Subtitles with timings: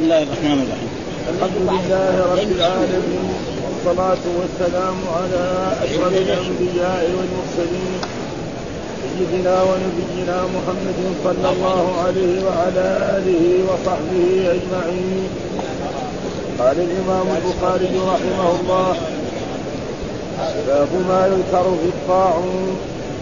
[0.00, 0.92] بسم الله الرحمن الرحيم.
[1.32, 3.26] الحمد لله رب العالمين
[3.64, 5.44] والصلاة والسلام على
[5.84, 8.00] أشرف الأنبياء والمرسلين
[9.02, 12.86] سيدنا ونبينا محمد صلى الله عليه وعلى
[13.16, 14.26] آله وصحبه
[14.56, 15.28] أجمعين.
[16.58, 18.92] قال الإمام البخاري رحمه الله
[20.66, 22.76] باب ما يذكر في الطاعون.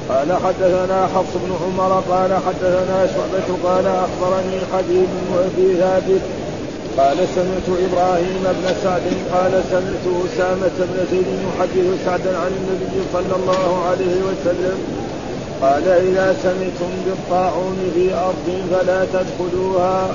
[0.09, 6.23] قال حدثنا حفص بن عمر قال حدثنا شعبة قال أخبرني حبيب وأبي ثابت
[6.99, 9.03] قال سمعت إبراهيم بن سعد
[9.33, 14.79] قال سمعت أسامة بن زيد يحدث سعدا عن النبي صلى الله عليه وسلم
[15.63, 20.09] قال إذا سمعتم بالطاعون في أرض فلا تدخلوها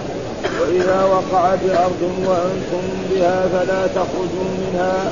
[0.61, 5.11] وإذا وقع بأرض وأنتم بها فلا تخرجوا منها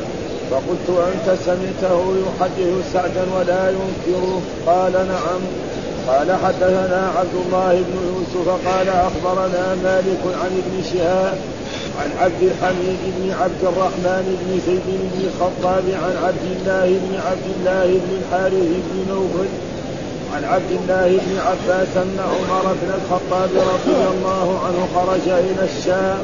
[0.52, 5.42] فقلت أنت سمعته يحدث سعدا ولا ينكره؟ قال نعم.
[6.08, 11.38] قال حدثنا عبد الله بن يوسف قال أخبرنا مالك عن ابن شهاب
[12.00, 17.48] عن عبد الحميد بن عبد الرحمن بن زيد بن الخطاب عن عبد الله بن عبد
[17.56, 19.50] الله بن الحارث بن نوفل
[20.36, 26.20] عن عبد الله بن عباس أن عمر بن الخطاب رضي الله عنه خرج إلى الشام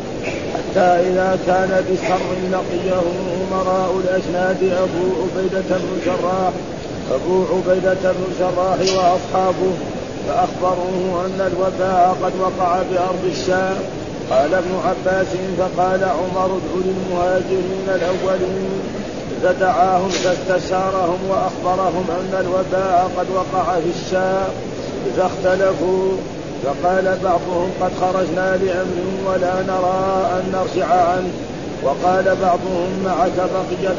[0.53, 3.01] حتى إذا كان بسر لقيه
[3.51, 6.53] أمراء الأجناد أبو عبيدة بن جراح
[7.11, 9.73] أبو عبيدة بن جراح وأصحابه
[10.27, 13.77] فأخبروه أن الوباء قد وقع بأرض الشام.
[14.29, 18.81] قال ابن عباس فقال عمر ادعوا للمهاجرين الأولين
[19.43, 24.49] فدعاهم فاستشارهم وأخبرهم أن الوباء قد وقع في الشام
[25.17, 26.17] فاختلفوا
[26.63, 28.97] فقال بعضهم قد خرجنا لأمر
[29.27, 31.31] ولا نرى أن نرجع عنه.
[31.83, 33.95] وقال بعضهم معك بقية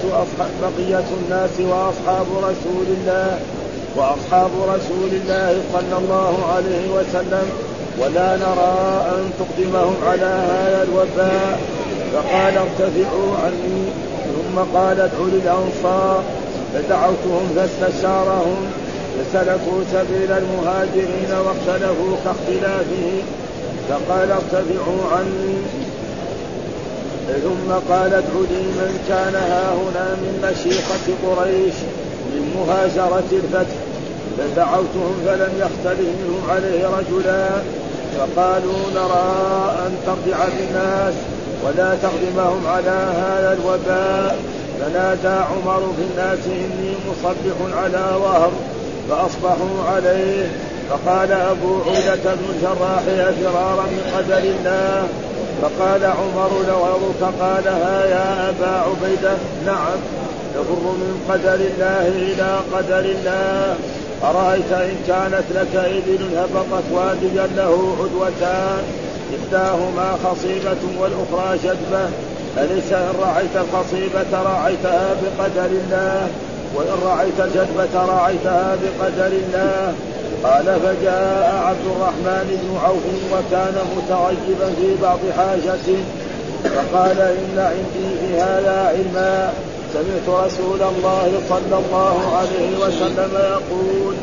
[0.63, 3.39] بقية الناس وأصحاب رسول الله
[3.97, 7.49] وأصحاب رسول الله صلى الله عليه وسلم
[8.01, 11.61] ولا نرى أن تقدمهم على هذا الوباء
[12.13, 13.85] فقال ارتفعوا عني.
[14.25, 16.23] ثم قال ادعوا للأنصار
[16.75, 18.67] فدعوتهم فاستشارهم
[19.19, 23.23] فسلكوا سبيل المهاجرين واختلفوا كاختلافه.
[23.89, 25.57] فقال ارتفعوا عني.
[27.43, 31.75] ثم قال ادعوا لي من كان ها هنا من مشيخة قريش
[32.33, 33.77] من مهاجرة الفتح.
[34.39, 37.63] فدعوتهم فلم يختلف منهم عليه رجلان
[38.19, 39.29] فقالوا نرى
[39.87, 41.15] أن ترجع بالناس
[41.65, 44.39] ولا تخدمهم على هذا الوباء.
[44.81, 48.51] فنادى عمر في الناس إني مصبح على وهر
[49.11, 50.47] فأصبحوا عليه.
[50.91, 53.03] فقال أبو عودة بن الجراح
[53.43, 55.09] فرارا من قدر الله.
[55.63, 59.37] فقال عمر لغرك قالها يا أبا عبيدة.
[59.67, 59.99] نعم
[60.55, 63.77] تفر من قدر الله إلى قدر الله.
[64.25, 68.83] أرأيت إن كانت لك إبل هبطت واديا له عدوتان
[69.37, 72.09] إحداهما خصيبة والأخرى جدبة
[72.59, 76.29] أليس إن رعيت الخصيبة رعيتها بقدر الله؟
[76.75, 79.95] وإن رعيت الجدبة رعيتها بقدر الله؟
[80.45, 86.05] قال فجاء عبد الرحمن بن عوف وكان متغيبا في بعض حاجته
[86.65, 89.53] فقال إن عندي في هذا علما.
[89.95, 94.15] سمعت رسول الله صلى الله عليه وسلم يقول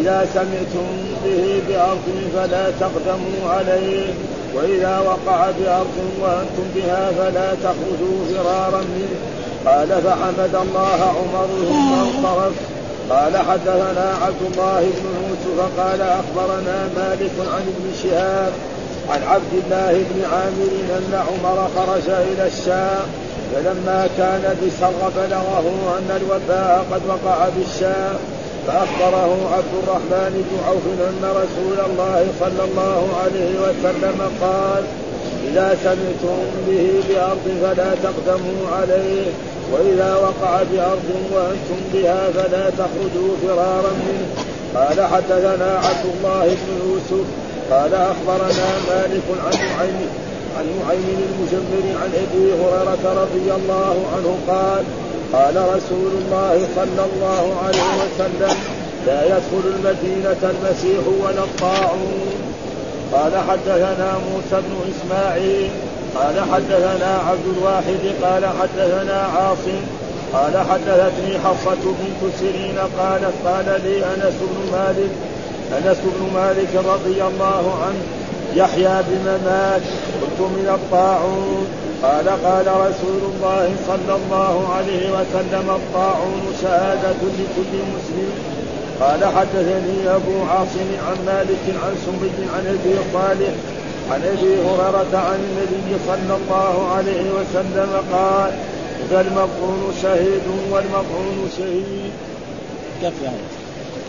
[0.00, 0.86] إذا سمعتم
[1.24, 4.06] به بأرض فلا تقدموا عليه
[4.54, 9.16] وإذا وقع بأرض وأنتم بها فلا تخرجوا فرارا منه.
[9.66, 12.52] قال فحمد الله عمر ثم انصرف
[13.10, 18.52] قال حدثنا عبد الله بن يوسف قال أخبرنا مالك عن ابن شهاب
[19.10, 23.06] عن عبد الله بن عامر أن عمر خرج إلى الشام
[23.52, 28.16] فلما كان بسر بلغه أن الوباء قد وقع بالشام
[28.66, 34.84] فأخبره عبد الرحمن بن عوف أن رسول الله صلى الله عليه وسلم قال
[35.48, 39.26] إذا سمعتم به بأرض فلا تقدموا عليه
[39.72, 44.26] وإذا وقع بأرض وأنتم بها فلا تخرجوا فرارا منه.
[44.74, 47.26] قال حدثنا عبد الله بن يوسف
[47.70, 50.08] قال أخبرنا مالك عن نعيم
[50.58, 54.84] عن نعيم المجمر عن أبي هريرة رضي الله عنه قال
[55.32, 58.56] قال رسول الله صلى الله عليه وسلم
[59.06, 62.52] لا يدخل المدينة المسيح ولا الطاعون.
[63.12, 65.70] قال حدثنا موسى بن إسماعيل
[66.14, 69.80] قال حدثنا عبد الواحد قال حدثنا عاصم
[70.32, 75.10] قال حدثتني حفصة بنت سيرين قالت قال لي أنس بن مالك
[75.78, 78.21] أنس بن مالك رضي الله عنه
[78.56, 79.82] يحيى بممات
[80.22, 81.66] قلت من الطاعون
[82.02, 88.32] قال قال رسول الله صلى الله عليه وسلم الطاعون شهادة لكل مسلم
[89.00, 93.54] قال حدثني أبو عاصم عن مالك عن سمي عن أبي صالح
[94.10, 98.52] عن أبي هريرة عن النبي صلى الله عليه وسلم قال
[99.10, 102.12] فالمطعون شهيد والمطعون شهيد.
[103.02, 103.36] كفى يعني.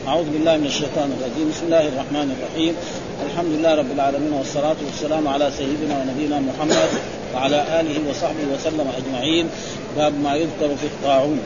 [0.07, 2.75] أعوذ بالله من الشيطان الرجيم، بسم الله الرحمن الرحيم،
[3.21, 6.89] الحمد لله رب العالمين والصلاة والسلام على سيدنا ونبينا محمد
[7.35, 9.49] وعلى آله وصحبه وسلم أجمعين،
[9.97, 11.39] باب ما يذكر في الطاعون.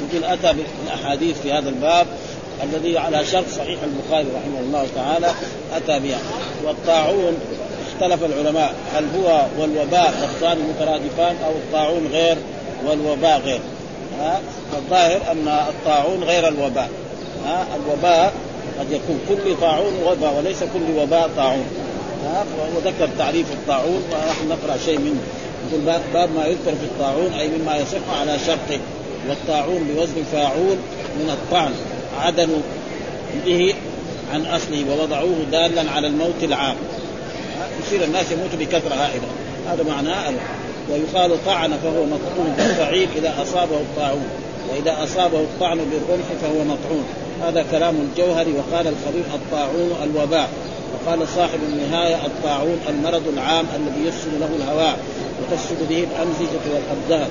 [0.00, 2.06] يمكن أتى بالأحاديث في هذا الباب
[2.62, 5.30] الذي على شرط صحيح البخاري رحمه الله تعالى
[5.76, 6.18] أتى بها،
[6.64, 7.36] والطاعون
[7.86, 12.36] اختلف العلماء هل هو والوباء لفظان مترادفان أو الطاعون غير
[12.86, 13.60] والوباء غير؟
[14.76, 16.88] الظاهر أن الطاعون غير الوباء.
[17.76, 18.32] الوباء
[18.78, 21.66] قد يكون كل طاعون وباء وليس كل وباء طاعون.
[22.76, 25.20] وذكر تعريف الطاعون ونحن نقرأ شيء منه.
[25.68, 28.80] يقول باب ما يذكر في الطاعون أي مما يصح على شرطه
[29.28, 30.76] والطاعون بوزن فاعول
[31.16, 31.72] من الطعن
[32.20, 32.60] عدلوا
[33.46, 33.74] به
[34.32, 36.76] عن أصله ووضعوه دالا على الموت العام.
[37.86, 39.26] يصير الناس يموتوا بكثرة هائلة.
[39.68, 40.32] هذا معناه
[40.90, 44.28] ويقال طعن فهو مطعون بالفعيل إذا أصابه الطاعون
[44.70, 47.04] وإذا أصابه الطعن بالرمح فهو مطعون.
[47.48, 50.48] هذا كلام الجوهري وقال الخبير الطاعون الوباء
[50.94, 54.98] وقال صاحب النهاية الطاعون المرض العام الذي يفسد له الهواء
[55.40, 57.28] وتفسد به الامزجه والأبدان.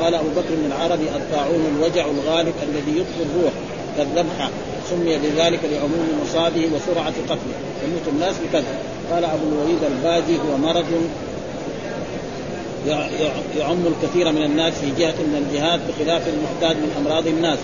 [0.00, 3.52] قال أبو بكر بن العربي الطاعون الوجع الغالب الذي يطفي الروح
[3.96, 4.50] كالذبحه
[4.90, 7.56] سمي بذلك لعموم مصابه وسرعة قتله.
[7.84, 8.74] يموت الناس بكذا.
[9.12, 10.84] قال أبو الوليد الباجي هو مرض
[13.58, 17.58] يعم الكثير من الناس في جهة من الجهات بخلاف المحتاج من أمراض الناس.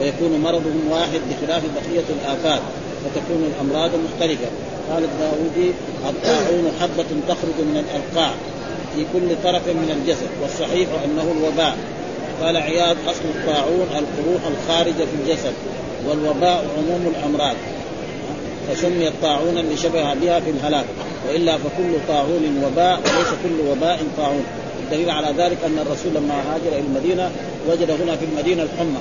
[0.00, 2.60] ويكون مرضهم واحد بخلاف بقية الآفات
[3.04, 4.46] فتكون الأمراض مختلفة.
[4.90, 5.72] قال الداودي
[6.08, 8.30] الطاعون حبة تخرج من الألقاع
[8.94, 11.76] في كل طرف من الجسد والصحيح أنه الوباء.
[12.42, 15.52] قال عياض أصل الطاعون القروح الخارجه في الجسد
[16.08, 17.56] والوباء عموم الأمراض.
[18.68, 20.86] فسمي الطاعون اللي شبه بها في الهلاك
[21.28, 24.44] وإلا فكل طاعون وباء وليس كل وباء طاعون.
[24.84, 27.30] الدليل على ذلك أن الرسول لما هاجر إلى المدينة
[27.68, 29.00] وجد هنا في المدينة الحمى.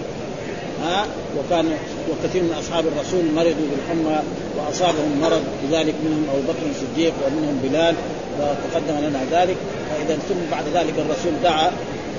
[1.37, 1.65] وكان
[2.09, 4.17] وكثير من أصحاب الرسول مرضوا بالحمى
[4.57, 7.95] وأصابهم مرض لذلك منهم أبو بكر الصديق ومنهم بلال
[8.39, 9.57] وتقدم لنا ذلك.
[9.89, 11.71] فإذا ثم بعد ذلك الرسول دعا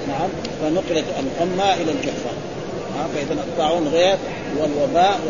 [0.09, 0.29] نعم
[0.63, 2.33] فنقلت الحمى إلى الجحفه
[3.15, 4.17] فإذا الطاعون غير
[4.59, 5.21] والوباء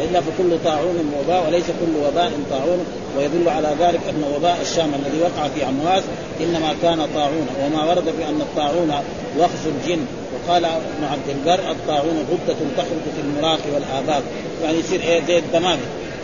[0.00, 2.86] والا فكل طاعون وباء وليس كل وباء طاعون.
[3.18, 6.02] ويدل على ذلك أن وباء الشام الذي وقع في عمواس
[6.40, 7.46] إنما كان طاعون.
[7.64, 8.92] وما ورد في أن الطاعون
[9.38, 10.06] وخز الجن.
[10.46, 14.22] وقال ابن عبد البر الطاعون غدة تخرج في المراق والآباب
[14.62, 15.76] يعني يصير إيه؟ زي الدماغ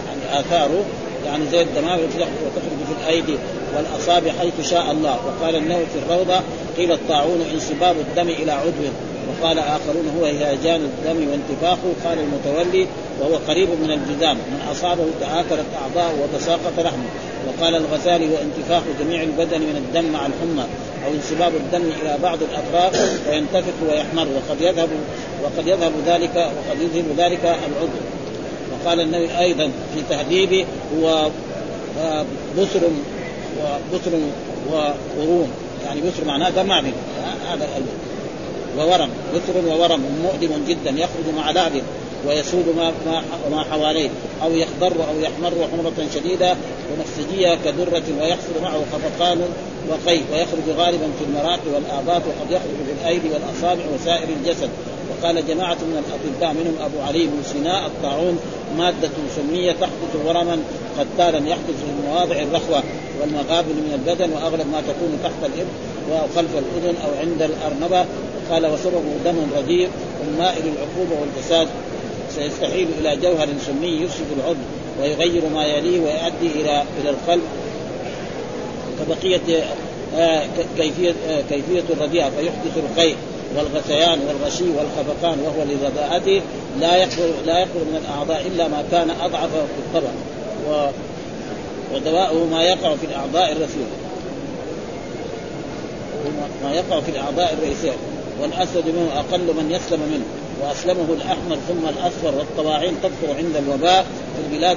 [0.07, 0.85] يعني آثاره
[1.27, 3.37] يعني زي الدماغ وتخرج في الأيدي
[3.77, 5.19] والأصابع حيث شاء الله.
[5.27, 6.41] وقال النووي في الروضة
[6.77, 8.89] قيل الطاعون انسباب الدم إلى عضو.
[9.29, 11.93] وقال آخرون هو هيجان الدم وانتفاخه.
[12.05, 12.87] قال المتولي
[13.21, 17.09] وهو قريب من الجذام من أصابه تعاكرت أعضاءه وتساقط لحمه.
[17.49, 20.65] وقال الغزالي وانتفاخ جميع البدن من الدم مع الحمى.
[21.07, 24.89] أو انسباب الدم إلى بعض الأطراف فينتفخ ويحمر وقد يذهب
[25.43, 28.01] وقد يذهب ذلك وقد يذهب ذلك العضو.
[28.73, 30.67] وقال النبي أيضا في تهذيبه
[30.97, 31.31] هو
[32.01, 32.25] آه،
[32.59, 32.81] بسر
[33.61, 34.11] وبسر
[34.71, 35.51] وورون
[35.87, 37.69] يعني بسر معناه دم هذا
[38.79, 39.09] وورم.
[39.35, 40.01] بثر وورم.
[40.23, 40.91] مؤلم جدا.
[40.91, 41.73] يخرج مع لعب.
[42.29, 42.93] ويسود ما
[43.51, 44.11] ما حواليه
[44.43, 46.57] أو يخضر أو يحمر حمرة شديدة
[46.91, 49.41] ونفسجية كدرة ويحصل معه خفقان
[49.89, 54.71] وقيء ويخرج غالبا في المراق والآبات وقد يخرج في الأيدي والأصابع وسائر الجسد.
[55.11, 58.39] وقال جماعة من الأطباء منهم أبو علي بن سيناء الطاعون
[58.79, 60.59] مادة سمية تحدث ورما
[60.99, 62.83] قتالا يحدث في مواضع الرخوة
[63.21, 65.75] والمغابن من البدن وأغلب ما تكون تحت الإبط
[66.11, 68.05] وخلف الأذن أو عند الأرنبة.
[68.51, 69.89] قال وسببه دم رديء
[70.39, 71.69] مائل العقوبه والفساد.
[72.35, 74.59] سيستحيل إلى جوهر سمي يفسد العضو
[75.01, 77.43] ويغير ما يليه ويؤدي إلى إلى القلب.
[79.01, 79.65] كبقية
[80.17, 80.47] آه
[80.77, 83.17] كيفية آه كيفية الرديئه فيحدث القيء
[83.57, 86.43] والغثيان والغشي والخفقان وهو لرداءته
[86.81, 90.11] لا يخبر لا يخبر من الأعضاء إلا ما كان أضعف بالطبع
[90.69, 90.89] و
[91.95, 93.87] ودواءه ما يقع في الأعضاء الرسول.
[96.65, 97.93] ما يقع في الأعضاء الرئيسية.
[98.41, 100.25] والاسود منه أقل من يسلم منه.
[100.63, 104.77] وأسلمه الاحمر ثم الاصفر والطواعين تكثر عند الوباء في البلاد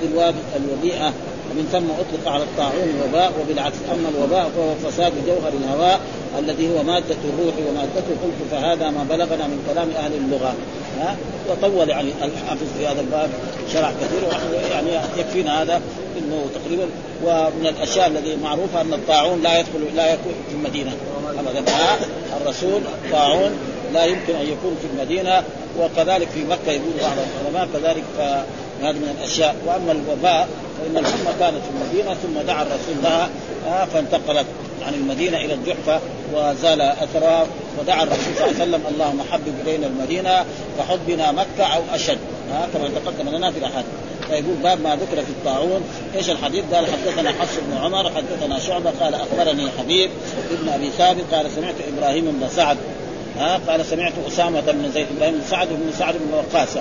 [0.56, 1.14] الوبيئه
[1.52, 6.00] ومن ثم أطلق على الطاعون وباء وبالعكس أما الوباء فهو فساد جوهر الهواء
[6.40, 10.54] الذي هو مادة الروح ومادته قلت فهذا ما بلغنا من كلام أهل اللغة.
[11.00, 11.16] ها؟
[11.50, 13.30] وطول يعني الحافظ في هذا الباب
[13.74, 14.22] شرع كثير
[14.72, 15.82] يعني يكفينا هذا
[16.18, 16.86] إنه تقريبا.
[17.24, 20.92] ومن الأشياء الذي معروفة أن الطاعون لا يدخل لا يكون في المدينة
[21.40, 21.64] ابدا.
[22.42, 23.52] الرسول طاعون
[23.94, 25.44] لا يمكن أن يكون في المدينة
[25.80, 28.04] وكذلك في مكة يقول بعض العلماء كذلك
[28.82, 29.56] هذه من الأشياء.
[29.66, 30.48] وأما الوباء
[30.80, 33.30] فإن الحمى كانت في المدينة ثم دعا الرسول لها
[33.68, 34.46] آه، فانتقلت
[34.88, 36.00] عن المدينة إلى الجحفة
[36.34, 37.48] وزال أثرها
[37.80, 40.46] ودعا الرسول صلى الله عليه وسلم اللهم حبب إلينا المدينة
[40.78, 42.18] كحبنا مكة أو أشد.
[42.52, 43.92] ها كما تقدم لنا في الأحاديث.
[44.28, 45.82] فيقول باب ما ذكر في الطاعون.
[46.16, 50.10] إيش الحديث؟ قال حدثنا حفص بن عمر حدثنا شعبة قال أخبرني حبيب
[50.52, 52.78] ابن أبي ثابت قال سمعت إبراهيم بن سعد
[53.44, 56.78] ها قال سمعت أسامة بن زيد بن سعد بن سعد بن وقاص.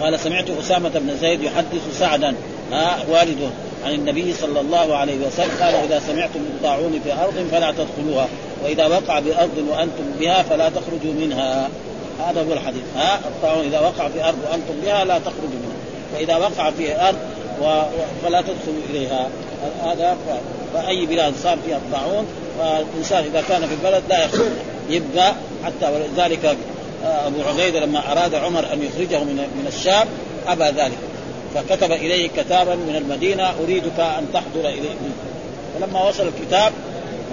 [0.00, 2.34] قال سمعت أسامة بن زيد يحدث سعدا
[2.72, 3.48] ها والده
[3.84, 8.28] عن النبي صلى الله عليه وسلم قال إذا سمعتم الطاعون في أرض فلا تدخلوها
[8.64, 11.68] وإذا وقع بأرض وأنتم بها فلا تخرجوا منها.
[12.28, 15.76] هذا هو الحديث ها الطاعون إذا وقع في أرض وأنتم بها لا تخرجوا منها
[16.14, 17.18] فاذا وقع في أرض
[17.62, 17.82] و...
[18.22, 19.28] فلا تدخلوا إليها.
[19.84, 20.16] هذا
[20.74, 22.26] فاي بلاد صار فيها الطاعون
[22.58, 24.50] فالانسان إذا كان في البلد لا يخرج.
[24.90, 26.56] يبقى حتى ولذلك
[27.04, 30.08] آه، أبو عبيدة لما أراد عمر أن يخرجه من من الشام
[30.48, 30.98] أبى ذلك.
[31.54, 34.94] فكتب إليه كتابا من المدينة أريدك أن تحضر إليه.
[35.74, 36.72] فلما وصل الكتاب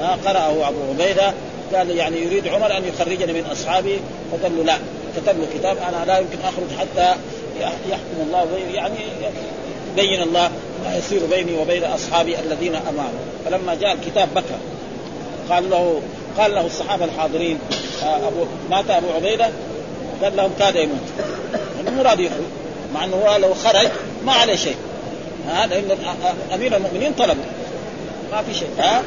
[0.02, 1.34] آه، قرأه أبو عبيدة
[1.76, 4.00] قال يعني يريد عمر أن يخرجني من أصحابي؟
[4.32, 4.78] فقال له لا.
[5.16, 7.16] كتب له كتاب أنا لا يمكن أخرج حتى
[7.90, 8.96] يحكم الله يعني
[9.94, 10.52] يبين الله
[10.86, 14.58] ما يصير بيني وبين أصحابي الذين امامه فلما جاء الكتاب بكى.
[15.50, 16.02] قال له
[16.38, 17.60] قال له الصحابة الحاضرين
[18.04, 19.50] آه، ابو مات أبو عبيدة
[20.24, 20.98] قال لهم كاد يموت.
[21.78, 22.44] يعني مو راضي يخرج
[22.94, 23.88] مع إنه هو لو خرج
[24.26, 24.76] ما عليه شيء.
[25.48, 25.98] ها لأن
[26.54, 27.44] أمير المؤمنين طلبوا
[28.32, 28.70] ما في شيء.
[28.80, 29.04] ها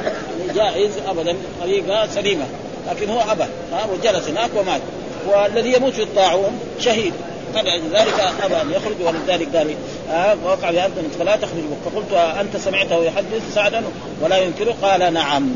[0.54, 2.44] جائز ابدا طريقة سليمة.
[2.90, 3.44] لكن هو أبى.
[3.72, 4.80] ها وجلس هناك ومات.
[5.26, 7.12] والذي يموت في الطاعون شهيد
[7.54, 9.74] فلذلك أبى أن يخرج ولذلك قال
[10.10, 13.82] آه وقع بارض فلا تخرج فقلت أنت سمعته يحدث سعدا
[14.22, 15.54] ولا ينكره؟ قال نعم.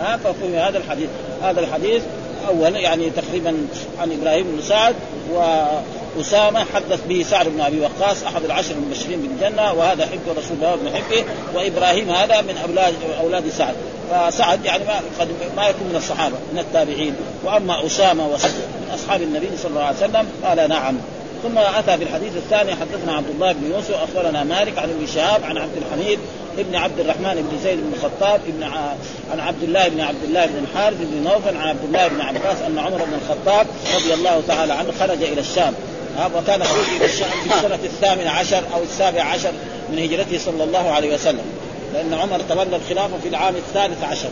[0.00, 1.08] ها ففهم هذا الحديث.
[1.42, 2.02] هذا الحديث
[2.48, 3.56] أول يعني تقريبا
[3.98, 4.94] عن إبراهيم بن سعد
[5.32, 10.76] وأسامة حدث به سعد بن أبي وقاص أحد العشر المبشرين بالجنة وهذا حب رسول الله
[10.76, 11.24] بن حبه
[11.54, 13.74] وإبراهيم هذا من أولاد أولاد سعد.
[14.10, 17.14] فسعد يعني ما قد ما يكون من الصحابة من التابعين.
[17.44, 20.96] وأما أسامة وسعد من أصحاب النبي صلى الله عليه وسلم قال نعم.
[21.42, 25.58] ثم أتى بالحديث الثاني حدثنا عبد الله بن يوسف أخبرنا مالك عن ابن شهاب عن
[25.58, 26.18] عبد الحميد
[26.58, 28.62] ابن عبد الرحمن بن زيد بن الخطاب ابن.
[29.32, 32.62] عن عبد الله بن عبد الله بن الحارث بن نوفل عن عبد الله بن عباس
[32.66, 35.74] أن عمر بن الخطاب رضي الله تعالى عنه خرج إلى الشام.
[36.34, 39.52] وكان خروج إلى الشام في السنة الثامنة عشر أو السابع عشر
[39.92, 41.44] من هجرته صلى الله عليه وسلم.
[41.94, 44.28] لأن عمر تولى الخلافة في العام الثالث عشر.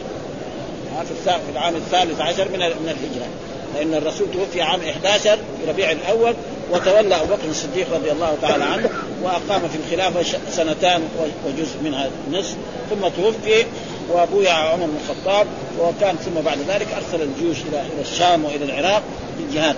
[1.25, 3.28] في العام الثالث عشر من من الهجرة.
[3.75, 6.35] لأن الرسول توفي عام 11 في ربيع الأول
[6.71, 8.90] وتولى أبو بكر الصديق رضي الله تعالى عنه
[9.25, 11.02] وأقام في الخلافة سنتان
[11.47, 12.57] وجزء منها نصف
[12.90, 13.64] ثم توفي
[14.11, 15.47] وأبويا عمر بن الخطاب
[15.81, 19.02] وكان ثم بعد ذلك أرسل الجيوش إلى إلى الشام وإلى العراق
[19.40, 19.76] للجهاد.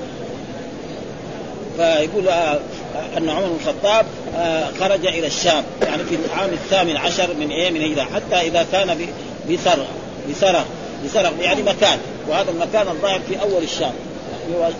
[1.76, 2.60] فيقول آه
[3.16, 7.70] أن عمر بن الخطاب آه خرج إلى الشام يعني في العام الثامن عشر من إيه
[7.70, 8.98] من هجرة حتى إذا كان
[9.50, 9.86] بثرى
[10.30, 10.64] بثرى
[11.04, 11.98] بثرى يعني مكان
[12.28, 13.92] وهذا المكان الظاهر في أول الشام.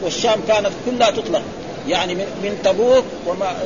[0.02, 1.42] والشام كانت كلها تطلق.
[1.88, 3.56] يعني من تبوك وما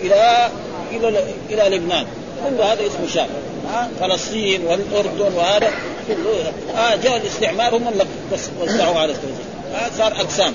[0.00, 0.48] إلى
[0.90, 2.06] إلى إلى لبنان.
[2.44, 3.28] كل هذا اسمه شام
[3.72, 5.70] ها؟ فلسطين والأردن وهذا
[6.08, 6.52] كله.
[6.76, 8.04] آه جاء الاستعمار هم اللي
[8.60, 9.46] وزعوا على التوزيع.
[9.74, 10.54] آه صار أقسام.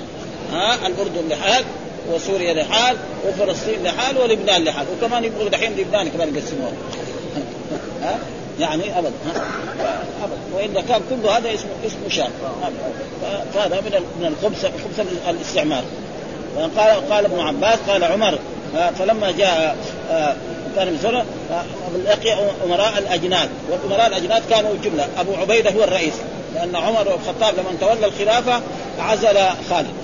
[0.52, 1.64] ها؟ الأردن لحال
[2.12, 2.96] وسوريا لحال
[3.28, 4.86] وفلسطين لحال ولبنان لحال.
[4.96, 6.72] وكمان يبغوا دحين لبنان كمان يقسموها
[8.02, 8.18] ها؟
[8.60, 9.12] يعني ابدا
[10.22, 12.30] ابدا والا كان كل هذا اسمه اسمه شام
[13.54, 15.82] فهذا من من الخبث خبث الاستعمار.
[16.56, 18.38] قال قال ابن عباس قال عمر
[18.98, 19.76] فلما جاء
[20.76, 21.24] كان من سنة
[22.04, 22.32] لقي
[22.64, 25.08] أمراء الأجناد والامراء الأجناد كانوا جملة.
[25.18, 26.14] أبو عبيدة هو الرئيس
[26.54, 28.60] لأن عمر بن الخطاب لما تولى الخلافة
[28.98, 29.38] عزل
[29.70, 29.94] خالد.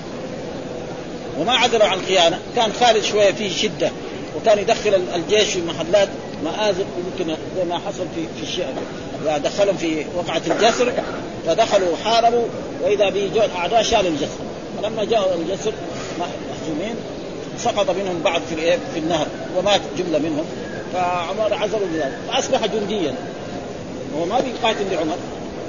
[1.39, 2.39] وما عزلوا عن الخيانة.
[2.55, 3.91] كان خالد شوية فيه شدة
[4.37, 6.09] وكان يدخل الجيش في محلات
[6.43, 8.73] مآزق يمكن زي ما حصل في في الشعب
[9.43, 10.93] دخلهم في وقعة الجسر
[11.47, 12.45] فدخلوا وحاربوا
[12.81, 14.39] وإذا بيجوا الاعداء شالوا الجسر.
[14.81, 15.73] فلما جاءوا الجسر
[16.27, 16.95] محزومين
[17.57, 20.45] سقط منهم بعض في في النهر ومات جملة منهم.
[20.93, 22.17] فعمر عزلوا بذلك.
[22.31, 23.15] فأصبح جنديا.
[24.17, 25.15] هو ما بيقاتل لعمر.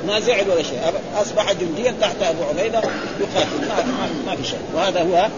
[0.06, 0.80] ما زعل ولا شيء.
[1.16, 2.78] أصبح جنديا تحت أبو عبيدة
[3.20, 3.68] يقاتل.
[3.68, 4.58] ما, ما في شيء.
[4.74, 5.28] وهذا هو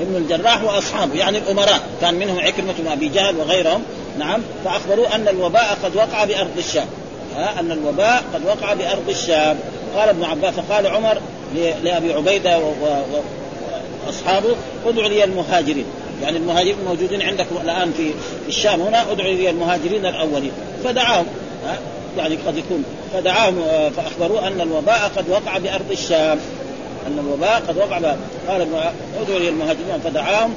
[0.00, 1.80] ابن الجراح وأصحابه يعني الأمراء.
[2.00, 3.82] كان منهم عكرمة بن ابي جهل وغيرهم.
[4.18, 4.40] نعم.
[4.64, 6.86] فأخبروا أن الوباء قد وقع بأرض الشام.
[7.36, 9.58] ها أن الوباء قد وقع بأرض الشام.
[9.96, 11.18] قال ابن عباس فقال عمر
[11.54, 12.58] لأبي عبيدة
[14.06, 15.84] وأصحابه ادعوا لي المهاجرين.
[16.22, 18.12] يعني المهاجرين موجودين عندكم الآن في
[18.48, 20.52] الشام هنا ادعوا لي المهاجرين الأولين.
[20.84, 21.26] فدعاهم
[22.18, 23.64] يعني قد يكون فدعاهم
[23.96, 26.38] فأخبروه أن الوباء قد وقع بأرض الشام.
[27.06, 27.96] أن الوباء قد وقع
[28.48, 28.66] قال
[29.20, 30.54] ادعوا للمهاجرين فدعاهم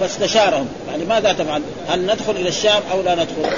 [0.00, 0.68] فاستشارهم.
[0.90, 3.56] يعني ماذا تفعل؟ هل ندخل إلى الشام أو لا ندخل؟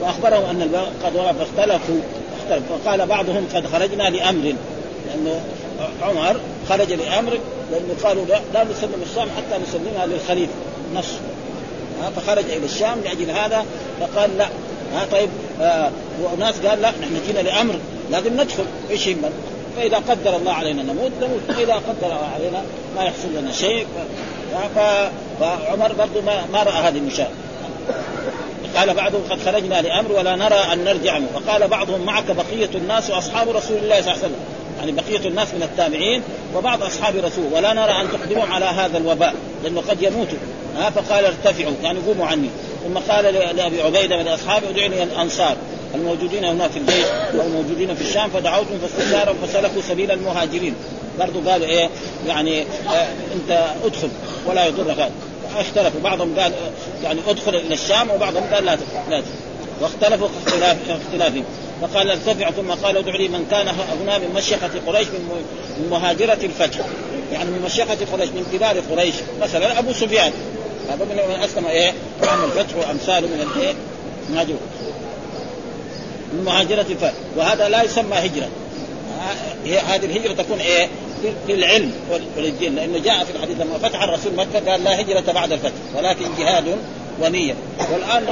[0.00, 2.00] فأخبرهم أن الوباء قد وقع فاختلفوا.
[2.48, 4.54] اختلف فقال بعضهم قد خرجنا لأمر.
[5.06, 5.40] لأنه
[6.02, 7.38] عمر خرج لأمر
[7.72, 10.52] لأنه قالوا لا, لا نسلم الشام حتى نسلمها للخليفة.
[10.94, 11.06] نص.
[12.16, 13.64] فخرج إلى الشام لأجل هذا
[14.00, 14.48] فقال لا.
[14.94, 15.28] ها طيب
[15.60, 15.90] آه
[16.22, 17.74] وناس قال لا نحن جينا لأمر.
[18.10, 18.64] لازم ندخل.
[18.90, 19.30] إيش يهمنا؟
[19.76, 21.58] فإذا قدر الله علينا نموت نموت.
[21.58, 22.62] واذا قدر علينا
[22.96, 23.86] ما يحصل لنا شيء.
[25.40, 27.47] فعمر برضه ما, ما رأى هذه المشاهده
[28.76, 31.28] قال بعضهم قد خرجنا لأمر ولا نرى أن نرجع منه.
[31.34, 34.36] وقال بعضهم معك بقية الناس واصحاب رسول الله صلى الله عليه وسلم.
[34.78, 36.22] يعني بقية الناس من التابعين
[36.56, 37.52] وبعض أصحاب رسول.
[37.52, 39.34] ولا نرى أن تقدمهم على هذا الوباء
[39.64, 40.38] لأنه قد يموتوا
[40.76, 42.48] ها فقال ارتفعوا يعني قوموا عني.
[42.84, 43.24] ثم قال
[43.56, 45.56] لأبي عبيدة من اصحابه ادعني الأنصار.
[45.94, 50.74] الموجودين هنا في البيت والموجودين في الشام فدعوتهم فاستشارهم فسلكوا سبيل المهاجرين.
[51.18, 51.88] برضو قالوا إيه
[52.26, 54.08] يعني آه أنت أدخل
[54.46, 55.10] ولا يضرك.
[55.56, 56.00] اختلفوا.
[56.00, 56.52] بعضهم قال
[57.02, 58.78] يعني ادخل إلى الشام وبعضهم قال لا
[59.10, 59.22] لا
[59.80, 61.44] واختلفوا اختلاف اختلافهم.
[61.82, 63.68] فقال ارتفع ثم قال ادع لي من كان
[64.02, 66.78] هنا من مشيخة قريش من مهاجرة الفتح.
[67.32, 69.14] يعني من مشيخة قريش من كبار قريش.
[69.40, 70.32] مثلا أبو سفيان.
[70.88, 73.74] هذا من أسلم إيه عام الفتح وأمثاله من الايه
[74.30, 74.54] مهاجر
[76.32, 77.12] من مهاجرة الفتح.
[77.36, 78.48] وهذا لا يسمى هجرة.
[79.64, 80.88] هذه الهجرة تكون إيه؟
[81.46, 81.92] في العلم
[82.36, 86.24] والدين لأنه جاء في الحديث لما فتح الرسول مكة قال لا هجرة بعد الفتح ولكن
[86.38, 86.64] جهاد
[87.20, 87.54] ونية.
[87.92, 88.26] والآن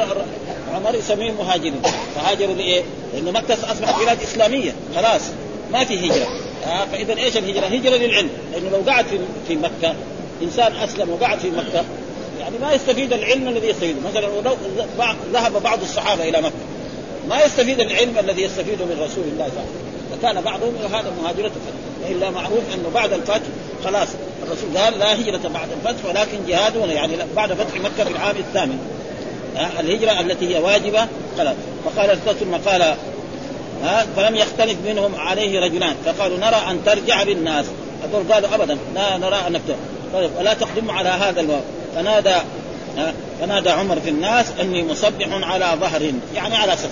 [0.74, 1.82] عمر يسميهم مهاجرين.
[2.14, 2.82] فهاجروا لإيه؟
[3.14, 4.74] لأنه مكة أصبحت بلاد إسلامية.
[4.96, 5.22] خلاص
[5.72, 6.26] ما في هجرة.
[6.66, 8.30] آه فاذا إيش الهجرة؟ هجرة للعلم.
[8.52, 9.94] لأنه لو قعد في في مكة
[10.42, 11.84] إنسان أسلم وقعد في مكة
[12.40, 13.98] يعني ما يستفيد العلم الذي يستفيده.
[14.10, 14.56] مثلا ولو
[15.32, 16.54] ذهب بعض الصحابة إلى مكة
[17.28, 19.85] ما يستفيد العلم الذي يستفيده من رسول الله صلى الله عليه وسلم.
[20.12, 22.10] فكان بعضهم هذا مهاجرة الفتح.
[22.10, 23.46] الا معروف أنه بعد الفتح
[23.84, 24.08] خلاص
[24.42, 28.78] الرسول قال لا هجرة بعد الفتح ولكن جهاد يعني بعد فتح مكة في العام الثامن.
[29.80, 31.06] الهجرة التي هي واجبة
[31.38, 31.54] خلاص.
[31.84, 32.94] فقال ثم قال
[34.16, 35.94] فلم يختلف منهم عليه رجلان.
[36.04, 37.66] فقالوا نرى أن ترجع بالناس
[38.04, 39.62] هذول قالوا أبدا لا نرى انك
[40.12, 41.60] طيب ولا تقدم على هذا الواو.
[41.96, 42.34] فنادى
[43.40, 46.02] فنادى عمر في الناس إني مصبح على ظهر
[46.34, 46.88] يعني على سفر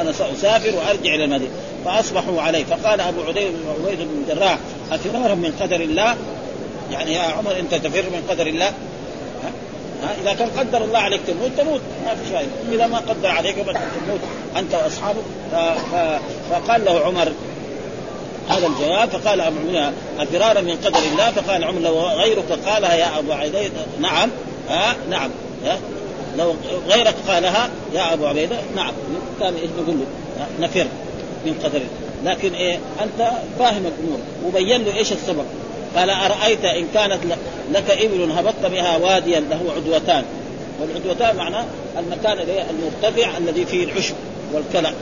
[0.00, 1.50] أنا سأسافر وأرجع إلى المدينة.
[1.84, 2.64] فأصبحوا عليه.
[2.64, 3.52] فقال أبو عبيد
[3.84, 4.58] عبيد بن الجراح
[4.92, 6.16] افرارا من قدر الله؟
[6.90, 9.52] يعني يا عمر أنت تفر من قدر الله؟ ها؟
[10.02, 11.80] ها؟ إذا كان قدر الله عليك تموت تموت.
[12.04, 12.48] ما في شيء.
[12.72, 14.20] إذا ما قدر عليك تموت.
[14.56, 15.22] أنت وأصحابك.
[16.50, 17.32] فقال له عمر
[18.48, 23.18] هذا الجواب فقال أبو عبيده افرارا من قدر الله؟ فقال عمر لو غيرك قالها يا
[23.18, 24.30] أبو عبيده نعم.
[24.68, 25.30] ها؟ نعم.
[25.64, 25.78] ها؟
[26.38, 26.54] لو
[26.88, 28.92] غيرك قالها يا أبو عبيده نعم.
[29.40, 30.06] كان إيش نقول له؟
[30.60, 30.86] نفر.
[31.46, 31.80] من قدر.
[32.24, 34.18] لكن إيه أنت فاهم الأمور.
[34.46, 35.44] وبين له إيش السبب؟
[35.96, 37.18] قال أرأيت إن كانت
[37.72, 40.24] لك إبل هبطت بها واديا له عدوتان.
[40.80, 41.64] والعدوتان معناه
[41.98, 42.38] المكان
[42.70, 44.14] المرتفع الذي فيه العشب
[44.54, 44.92] والكلى.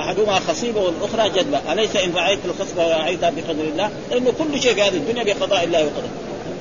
[0.00, 4.82] أحدهما خصيبة والأخرى جدبه، أليس إن رأيت الخصبه ورايتها بقدر الله؟ لأنه كل شيء في
[4.82, 6.10] هذه الدنيا بقضاء الله وقدره.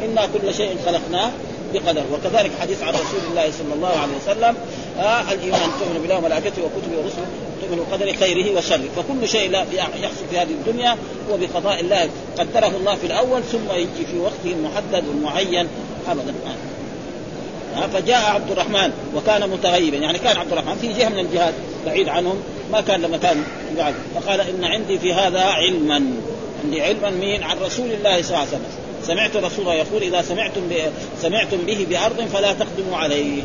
[0.06, 1.32] إنا كل شيء خلقناه
[1.74, 2.04] بقدر.
[2.14, 4.56] وكذلك حديث عن رسول الله صلى الله عليه وسلم
[5.00, 7.26] آه الإيمان تؤمن بالله وملائكته وكتبه ورسله
[7.62, 8.90] تؤمن بقدر خيره وشره.
[8.96, 10.98] فكل شيء لا يحصل في هذه الدنيا
[11.32, 12.10] هو بقضاء الله.
[12.40, 15.68] قدره الله في الأول ثم يجي في وقته المحدد والمعين
[16.10, 16.34] ابدا.
[17.76, 19.98] آه فجاء عبد الرحمن وكان متغيبا.
[19.98, 21.54] يعني كان عبد الرحمن في جهة من الجهات
[21.86, 22.36] بعيد عنهم
[22.72, 23.44] ما كان لما كان
[23.78, 23.94] بعد.
[24.16, 26.04] فقال إن عندي في هذا علما.
[26.64, 28.66] عندي علما مين؟ عن رسول الله صلى الله عليه وسلم.
[29.04, 30.62] سمعت رسول الله يقول إذا سمعتم
[31.22, 33.42] سمعتم به بأرض فلا تقدموا عليه.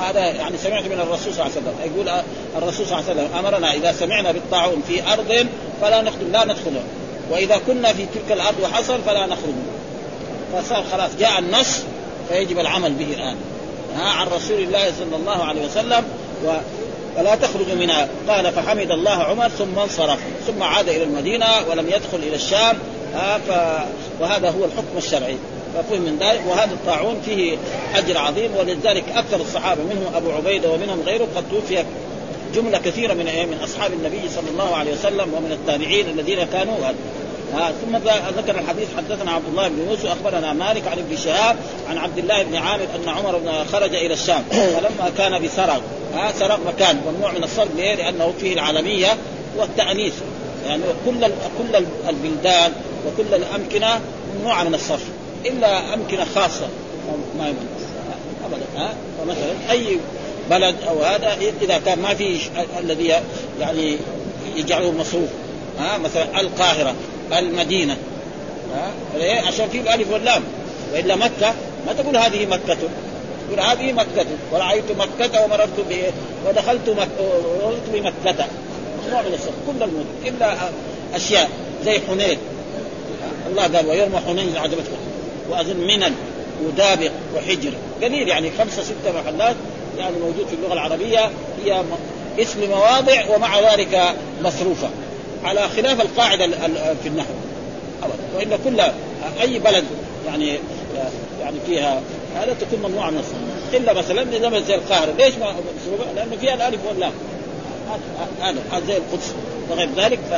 [0.00, 2.22] هذا يعني سمعت من الرسول صلى الله عليه وسلم يقول
[2.56, 5.46] الرسول صلى الله عليه وسلم أمرنا إذا سمعنا بالطاعون في أرض
[5.80, 6.82] فلا نخدم لا ندخله
[7.30, 9.54] وإذا كنا في تلك الأرض وحصل فلا نخرج.
[10.52, 11.82] فصار خلاص جاء النص
[12.28, 13.36] فيجب العمل به الآن.
[13.96, 16.04] ها عن رسول الله صلى الله عليه وسلم
[16.44, 16.52] و
[17.16, 22.18] فلا تخرج منها قال فحمد الله عمر ثم انصرف ثم عاد إلى المدينة ولم يدخل
[22.18, 22.78] إلى الشام.
[23.48, 23.50] ف...
[24.20, 25.36] وهذا هو الحكم الشرعي.
[25.74, 27.56] ففهم من ذلك وهذا الطاعون فيه
[27.94, 31.84] أجر عظيم ولذلك أكثر الصحابة منهم أبو عبيدة ومنهم غيره قد توفي
[32.54, 36.74] جملة كثيرة من من أصحاب النبي صلى الله عليه وسلم ومن التابعين الذين كانوا
[37.54, 37.96] ها ثم
[38.38, 41.56] ذكر الحديث حدثنا عبد الله بن يوسف أخبرنا مالك عن ابن شهاب
[41.90, 45.80] عن عبد الله بن عامر أن عمر بن خرج إلى الشام فلما كان بسرغ
[46.14, 49.16] ها سرغ مكان ممنوع من الصرف ليه؟ لأنه فيه العالمية
[49.56, 50.14] والتأنيث.
[50.66, 51.26] يعني كل
[51.58, 52.72] كل البلدان
[53.06, 54.00] وكل الأمكنة
[54.34, 55.04] ممنوعة من الصرف.
[55.46, 56.68] إلا أمكنة خاصة.
[57.38, 57.66] ما يمكن.
[58.44, 58.64] أبدا.
[58.76, 59.98] ها؟ فمثلا أي
[60.50, 62.40] بلد أو هذا إذا كان ما في
[62.80, 63.14] الذي
[63.60, 63.96] يعني
[64.56, 65.28] يجعله مصروف.
[65.78, 66.94] ها؟ مثلا القاهرة
[67.32, 67.96] المدينة.
[68.74, 68.92] ها؟
[69.46, 70.42] عشان في الالف واللام
[70.92, 71.54] وإلا مكة
[71.86, 72.76] ما تقول هذه مكة.
[73.48, 74.26] تقول هذه مكة.
[74.52, 76.12] ورأيت مكة ومررت به
[76.48, 77.08] ودخلت مكة
[77.62, 78.46] ومررت بمكة.
[79.04, 80.56] ممنوع من الصرف كل المدن إلا
[81.14, 81.50] أشياء.
[81.84, 82.38] زي حنين.
[83.50, 84.96] الله قال ويوم حنين عجبتكم.
[85.50, 86.14] وأظن منن
[86.66, 87.72] ودابق وحجر.
[88.02, 89.56] قليل يعني خمسة ستة محلات
[89.98, 91.30] يعني موجود في اللغة العربية.
[91.64, 91.82] هي
[92.38, 94.02] اسم مواضع ومع ذلك
[94.42, 94.88] مصروفة.
[95.44, 96.46] على خلاف القاعدة
[97.02, 97.34] في النحو.
[98.02, 98.22] أبدا.
[98.36, 98.80] وإن كل
[99.40, 99.84] أي بلد
[100.26, 100.58] يعني
[101.40, 102.00] يعني فيها
[102.36, 105.12] هذا تكون ممنوعة من الصلاه إلا مثلا زي زي القاهرة.
[105.18, 105.54] ليش ما؟
[106.16, 107.12] لأنه فيها الألف واللام.
[108.72, 109.32] هذا زي القدس
[109.70, 110.18] وغير ذلك.
[110.30, 110.34] ف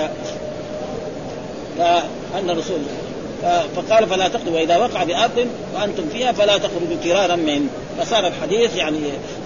[1.79, 2.79] فأن الرسول
[3.77, 7.69] فقال فلا تخرجوا وإذا وقع بارض وأنتم فيها فلا تخرجوا فرارا من
[8.01, 8.99] فصار الحديث يعني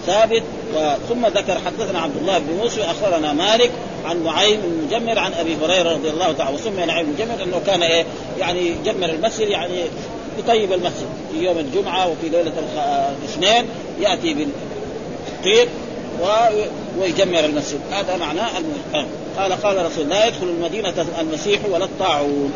[0.06, 0.42] ثابت.
[1.08, 3.70] ثم ذكر حدثنا عبد الله بن موسى أخبرنا مالك
[4.04, 8.04] عن نعيم المجمر عن أبي هريرة رضي الله تعالى وسمي نعيم المجمر إنه كان إيه
[8.38, 9.74] يعني جمر المسجد يعني
[10.38, 12.52] يطيب المسجد في يوم الجمعة وفي ليلة
[13.22, 13.64] الاثنين
[14.00, 15.68] يأتي بالطيب
[16.98, 17.80] ويجمر المسجد.
[17.92, 18.48] هذا معناه
[19.38, 22.52] قال قال رسول لا يدخل المدينة المسيح ولا الطاعون.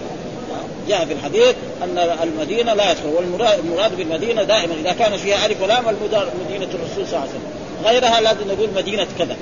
[0.88, 5.84] جاء في الحديث أن المدينة لا يدخل والمراد بالمدينة دائما إذا كان فيها ألف ولام
[6.48, 7.64] مدينة الرسول صلى الله عليه وسلم.
[7.84, 9.36] غيرها لازم نقول مدينة كذا.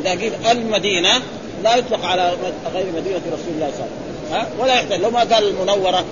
[0.00, 1.22] إذا قيل المدينة
[1.64, 2.32] لا يطلق على
[2.74, 3.88] غير مدينة رسول الله صلى الله
[4.32, 4.60] عليه وسلم.
[4.60, 5.00] ولا يحتاج.
[5.00, 6.04] لو ما قال المنورة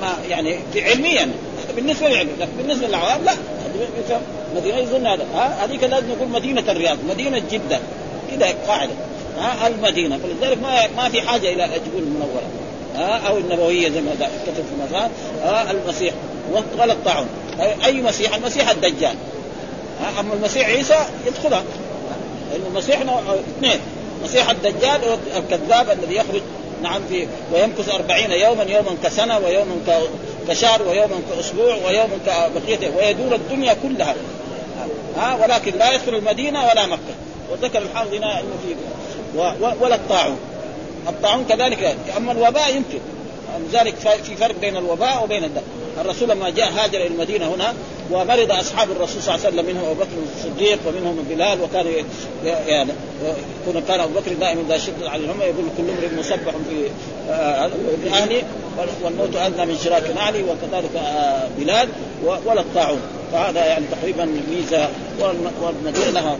[0.00, 1.30] ما يعني علميا
[1.76, 3.32] بالنسبة للعلم لكن بالنسبة للعوام لا.
[4.56, 5.26] مدينة يظن هذا.
[5.34, 7.80] ها؟ هذيك لازم نقول مدينة الرياض مدينة جدة.
[8.30, 8.92] كذا قاعدة.
[9.38, 10.18] ها؟ المدينة.
[10.18, 12.42] فلذلك ما ما في حاجة إلى تقول المنورة.
[12.42, 12.63] ها
[12.96, 14.10] أو النبوية زي ما
[14.46, 15.10] كتب في المصحف
[15.42, 16.14] ها المسيح.
[16.78, 17.28] ولا الطاعون.
[17.84, 19.16] اي مسيح؟ المسيح الدجال.
[20.00, 21.62] ها أما المسيح عيسى يدخلها.
[22.56, 23.00] المسيح
[23.58, 23.80] اثنين.
[24.24, 25.00] مسيح الدجال
[25.36, 26.42] الكذاب الذي يخرج
[26.82, 29.76] نعم في ويمكث أربعين يوما يوما كسنة ويوما
[30.48, 34.14] كشهر ويوما كأسبوع ويوما كبقية ويدور الدنيا كلها.
[35.16, 37.14] ها ولكن لا يدخل المدينة ولا مكة.
[37.52, 38.74] وذكر الحافظ هنا إنه في
[39.80, 40.38] ولا الطاعون.
[41.08, 42.98] الطاعون كذلك أما الوباء يمكن.
[43.58, 45.62] لذلك في فرق بين الوباء وبين الدم
[46.00, 47.74] الرسول لما جاء هاجر إلى المدينة هنا
[48.10, 51.86] ومرض أصحاب الرسول صلى الله عليه وسلم منهم أبو بكر الصديق ومنهم بلال وكان
[52.44, 52.92] يعني
[53.88, 56.90] كان أبو بكر دائما اذا شد الأمة يقول كل امرئ مسبح في
[57.30, 57.70] آه،
[58.12, 58.42] أهلي
[59.04, 61.88] والموت أدنى من شراك نعلي وكذلك آه، بلال
[62.24, 63.00] ولا الطاعون.
[63.32, 64.88] فهذا يعني تقريبا ميزة
[65.60, 66.38] والمدينة لها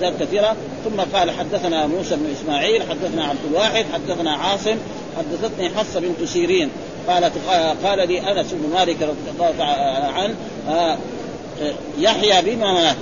[0.00, 0.56] ذات كثيرة.
[0.84, 4.76] ثم قال حدثنا موسى بن إسماعيل حدثنا عبد الواحد حدثنا عاصم
[5.18, 6.70] حدثتني حفصة بنت سيرين.
[7.08, 7.32] قالت
[7.84, 9.64] قال لي أنس بن مالك رضي الله
[10.14, 10.34] عنه
[10.68, 10.98] آه،
[11.98, 12.96] يحيى بما مات.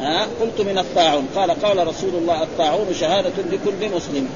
[0.00, 1.28] ها قلت من الطاعون.
[1.36, 4.28] قال قال رسول الله الطاعون شهادة لكل مسلم.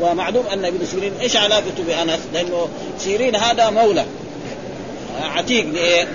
[0.00, 4.04] ومعلوم أن ابن سيرين إيش علاقته بأنس؟ لأنه سيرين هذا مولى.
[5.22, 5.66] عتيق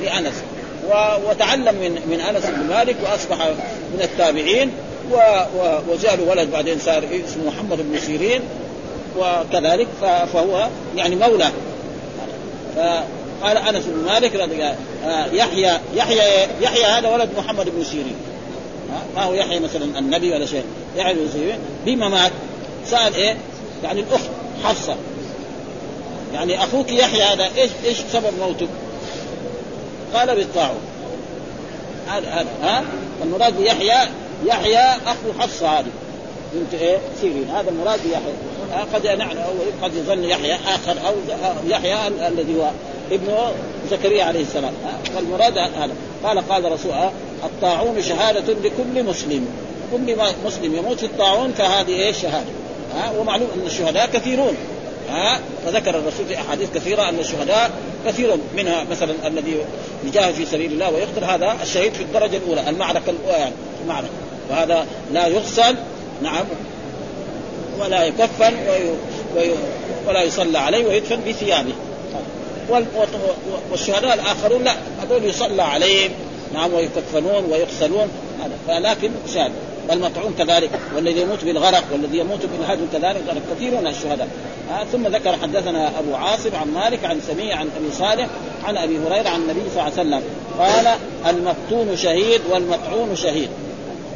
[0.02, 0.34] لأنس.
[1.30, 3.48] وتعلم من من أنس بن مالك وأصبح
[3.94, 4.72] من التابعين.
[5.90, 8.42] وجاء له ولد بعدين صار اسمه محمد بن سيرين
[9.20, 9.88] وكذلك
[10.34, 11.52] فهو يعني مولى.
[12.76, 14.36] فقال أنس بن مالك
[15.06, 18.16] آه، يحيى يحيى يحيى هذا ولد محمد بن سيرين.
[19.16, 20.64] ما هو يحيى مثلا النبي ولا شيء
[20.96, 22.32] يحيى بن سيرين بما مات
[22.86, 23.38] سال إيه؟
[23.84, 24.30] يعني الأخت
[24.64, 24.96] حفصة.
[26.34, 28.68] يعني أخوك يحيى هذا إيش إيش سبب موته؟
[30.14, 30.82] قال بالطاعون.
[32.08, 32.84] هذا هذا ها؟
[33.24, 34.08] المراد بيحيى
[34.46, 35.86] يحيى أخو حفصة هذه.
[36.54, 37.50] بنت إيه؟ سيرين.
[37.50, 38.34] هذا المراد بيحيى
[38.94, 39.54] قد نعلم أو
[39.84, 41.14] قد يظن يحيى آخر أو
[41.68, 42.70] يحيى الذي هو
[43.12, 43.34] ابن
[43.92, 44.74] زكريا عليه السلام.
[45.16, 45.94] والمراد هذا.
[46.24, 46.92] قال قال رسول
[47.44, 49.48] الطاعون شهادة لكل مسلم.
[49.92, 52.50] كل مسلم يموت في الطاعون فهذه إيه؟ شهادة.
[52.96, 54.56] ها ومعلوم أن الشهداء كثيرون.
[55.10, 57.72] ها فذكر الرسول في أحاديث كثيرة أن الشهداء
[58.08, 59.58] كثير منها مثلا الذي
[60.04, 61.24] يجاهد في سبيل الله ويقتل.
[61.24, 63.54] هذا الشهيد في الدرجة الأولى المعركة الأولى يعني
[63.84, 64.10] المعركة.
[64.50, 65.76] وهذا لا يغسل
[66.22, 66.46] نعم
[67.80, 68.54] ولا يكفن
[70.08, 71.74] ولا يصلى عليه ويدفن بثيابه.
[73.72, 76.12] والشهداء الآخرون لا هذول يصلى عليهم
[76.54, 78.08] نعم ويكفنون ويغسلون
[78.68, 79.52] فلكن شهد
[79.90, 83.22] والمطعون كذلك والذي يموت بالغرق والذي يموت بالهدم كذلك
[83.56, 84.28] كثير من الشهداء.
[84.72, 88.28] آه ثم ذكر حدثنا أبو عاصم عن مالك عن سميع عن أبي صالح
[88.64, 90.22] عن أبي هريرة عن النبي صلى الله عليه وسلم
[90.60, 90.98] قال
[91.36, 93.50] المفتون شهيد والمطعون شهيد.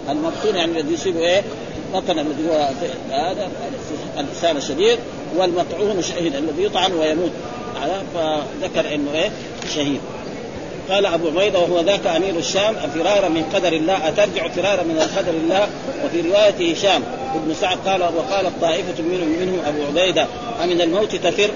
[0.09, 1.41] المفتون يعني الذي يصيب إيه؟
[1.93, 2.69] بطن الذي هو
[3.11, 3.49] هذا
[4.17, 4.99] اللسان الشديد
[5.37, 7.31] والمطعون شهيد الذي يطعن ويموت.
[8.13, 9.31] فذكر إنه إيه؟
[9.75, 9.99] شهيد.
[10.89, 15.33] قال أبو عبيدة وهو ذاك أمير الشام فرارا من قدر الله أترجع فرارا من قدر
[15.33, 15.67] الله؟
[16.05, 17.03] وفي رواية هشام
[17.35, 20.27] ابن سعد قال وقالت طائفه منهم منهم أبو عبيدة
[20.63, 21.49] أمن الموت تفر؟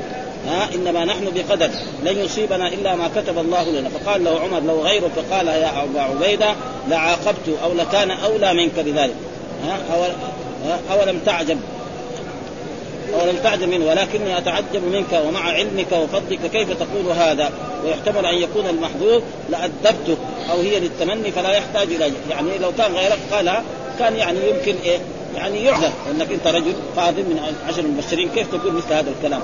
[0.47, 1.69] ها إنما نحن بقدر.
[2.03, 3.89] لن يصيبنا إلا ما كتب الله لنا.
[3.89, 6.55] فقال له عمر لو غيره فقال يا أبا عبيدة
[6.89, 9.15] لعاقبت أو لكان أولى منك بذلك.
[9.65, 9.77] ها
[10.91, 11.59] اولم تعجب.
[13.13, 13.85] ولم تعجب منه.
[13.85, 17.51] ولكني أتعجب منك ومع علمك وفضلك كيف تقول هذا.
[17.85, 20.17] ويحتمل أن يكون المحذوف لادبته
[20.51, 23.63] أو هي للتمني فلا يحتاج إلى يعني لو كان غيرك قالها
[23.99, 24.97] كان يعني يمكن إيه
[25.35, 29.41] يعني يعذر أنك أنت رجل فاضل من عشر المبشرين كيف تقول مثل هذا الكلام؟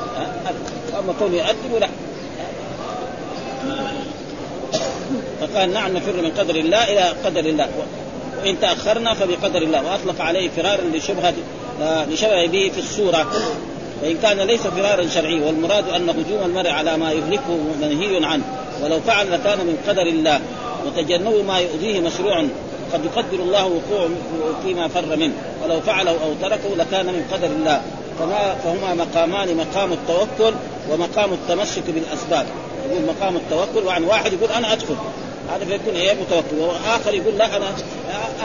[0.99, 1.87] أما كونه يؤدب لا.
[5.41, 7.67] فقال نعم نفر من قدر الله إلى قدر الله.
[8.43, 9.85] وإن تأخرنا فبقدر الله.
[9.85, 11.33] وأطلق عليه فرارا لشبهة
[11.81, 13.27] لشبه به في الصورة
[14.03, 18.43] وإن كان ليس فرارا شرعي والمراد أن هجوم المرء على ما يهلكه منهي عنه.
[18.83, 20.41] ولو فعل لكان من قدر الله.
[20.85, 22.47] وتجنب ما يؤذيه مشروع.
[22.93, 24.09] قد يقدر الله وقوع
[24.63, 25.33] فيما فر منه.
[25.63, 27.81] ولو فعله أو تركه لكان من قدر الله.
[28.19, 30.55] فما فهما مقامان مقام التوكل
[30.91, 32.45] ومقام التمسك بالأسباب.
[32.89, 34.95] يقول مقام التوكل يعني واحد يقول أنا أدخل.
[35.53, 36.59] هذا فيكون إيه؟ متوكل.
[36.59, 37.65] وآخر يقول لا أنا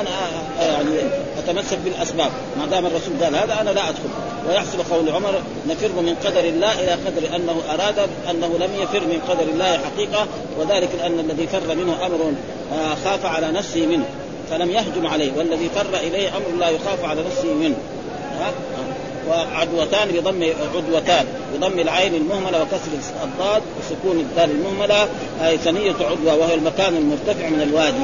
[0.00, 0.11] أنا
[0.61, 1.00] يعني
[1.38, 2.31] أتمسك بالأسباب.
[2.59, 4.09] ما دام الرسول قال هذا أنا لا أدخل.
[4.48, 5.35] ويحسب قول عمر
[5.68, 7.98] نفر من قدر الله إلى قدر أنه أراد
[8.31, 10.26] أنه لم يفر من قدر الله حقيقة.
[10.59, 12.33] وذلك لأن الذي فر منه أمر
[12.72, 14.05] آه، خاف على نفسه منه.
[14.53, 17.77] فلم يهجم عليه والذي فر إليه أمر لا يخاف على نفسه منه.
[18.41, 18.53] ها؟
[19.29, 25.09] وعدوتان بضم عدوتان بضم العين المهملة وكسر الضاد وسكون الدال المهملة
[25.45, 28.03] أي ثنية عدوى وهو المكان المرتفع من الوادي.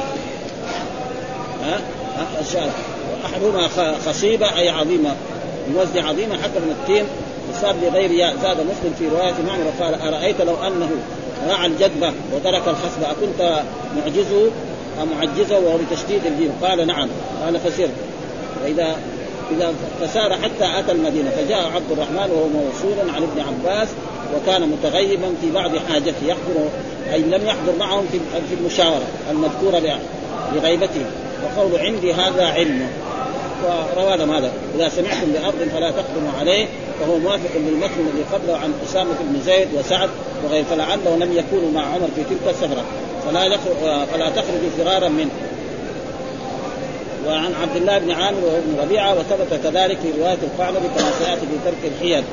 [1.63, 1.81] ها؟
[2.17, 2.71] ها؟
[3.25, 3.67] احدهما
[4.05, 5.15] خصيبة أي عظيمة
[5.67, 7.05] بوزن عظيمه حتى من التين
[7.51, 10.89] وصار لغير ياء زاد مسلم في رواية معمر قال أرأيت لو أنه
[11.47, 13.63] راعى الجدبه وترك الخصبه أكنت
[13.97, 14.51] معجزه؟
[15.05, 17.09] معجزة وهو بتشديد الجيم قال نعم.
[17.43, 17.89] قال فسر.
[18.63, 18.95] واذا
[19.51, 23.87] إذا فسار حتى أتى المدينة فجاء عبد الرحمن وهو موصول عن ابن عباس
[24.35, 26.69] وكان متغيبا في بعض حاجته يحضر
[27.13, 28.05] أي لم يحضر معهم
[28.49, 29.99] في المشاورة المذكورة
[30.55, 31.05] لغيبته.
[31.43, 32.87] وقول عندي هذا علم.
[33.63, 34.51] وروى هذا.
[34.75, 36.67] إذا سمعتم بأرض فلا تقدموا عليه
[37.01, 40.09] وهو موافق للمتن الذي قبله عن أسامة بن زيد وسعد
[40.45, 42.83] وغير فلعله لم يكونوا مع عمر في تلك السفرة.
[43.25, 43.57] فلا
[44.05, 45.29] فلا تخرجوا فرارا منه.
[47.27, 51.41] وعن عبد الله بن عامر وهو ابن ربيعة وثبت كذلك في رواية القعنبي كما سيأتي
[51.41, 52.23] في ترك الحيل.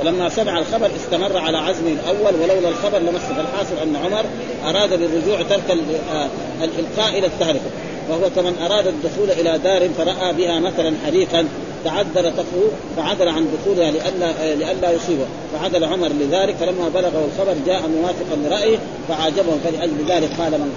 [0.00, 4.24] ولما سمع الخبر استمر على عزمه الأول ولولا الخبر لمس فالحاصل أن عمر
[4.64, 5.78] أراد بالرجوع ترك
[6.12, 6.28] آه،
[6.64, 7.70] الإلقاء إلى التهلكة.
[8.10, 11.48] وهو كمن أراد الدخول إلى دار فرأى بها مثلا حريقا.
[11.84, 12.62] تعذر طفه
[12.96, 15.26] فعدل عن دخولها لئلا لئلا يصيبه.
[15.52, 20.72] فعدل عمر لذلك فلما بلغه الخبر جاء موافقا لرأيه فعاجبه فلأجل ذلك قال من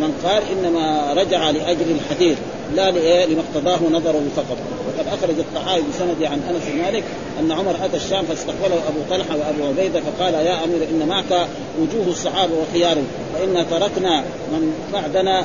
[0.00, 2.38] من قال إنما رجع لأجل الحديث
[2.74, 2.90] لا
[3.26, 4.56] لما اقتضاه نظره فقط.
[4.86, 7.04] وقد أخرج الطحاوي بسند عن أنس بن مالك
[7.40, 11.48] أن عمر أتى الشام فاستقبله أبو طلحة وأبو عبيدة فقال يا أمير إن معك
[11.80, 15.44] وجوه الصحابة وخيارهم فانا تركنا من بعدنا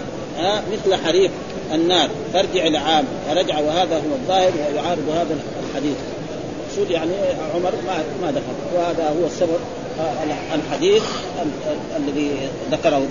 [0.71, 1.31] مثل حريق.
[1.73, 5.37] النار فارجع العام فرجع وهذا هو الظاهر ويعارض هذا
[5.69, 5.95] الحديث.
[6.59, 7.11] المقصود يعني
[7.55, 8.75] عمر؟ ما ما دخل.
[8.75, 9.59] وهذا هو السبب
[10.55, 11.03] الحديث
[11.97, 12.31] الذي
[12.71, 13.07] ذكره.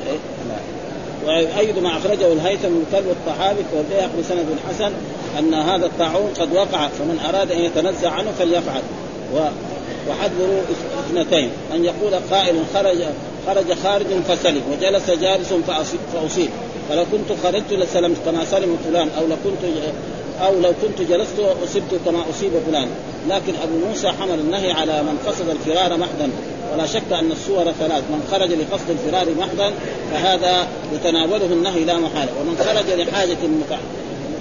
[1.26, 4.92] ويؤيد ما أخرجه الهيثم من كلب الطحاوي والبيهقي بسند حسن
[5.38, 8.82] أن هذا الطاعون قد وقع فمن أراد أن يتنزع عنه فليفعل.
[10.08, 10.60] وحذروا
[11.10, 12.98] اثنتين أن يقول قائل خرج
[13.46, 15.52] خرج خارج فسلم وجلس جالس
[16.12, 16.50] فأصيب.
[16.90, 19.72] فلو كنت خرجت لسلمت كما سلم فلان أو لو كنت
[20.42, 22.88] أو لو كنت جلست اصبت كما أصيب فلان.
[23.28, 26.30] لكن أبو موسى حمل النهي على من قصد الفرار محضا
[26.72, 28.02] ولا شك أن الصور ثلاث.
[28.10, 29.72] من خرج لقصد الفرار محضا
[30.12, 33.38] فهذا يتناوله النهي لا محاله ومن خرج لحاجة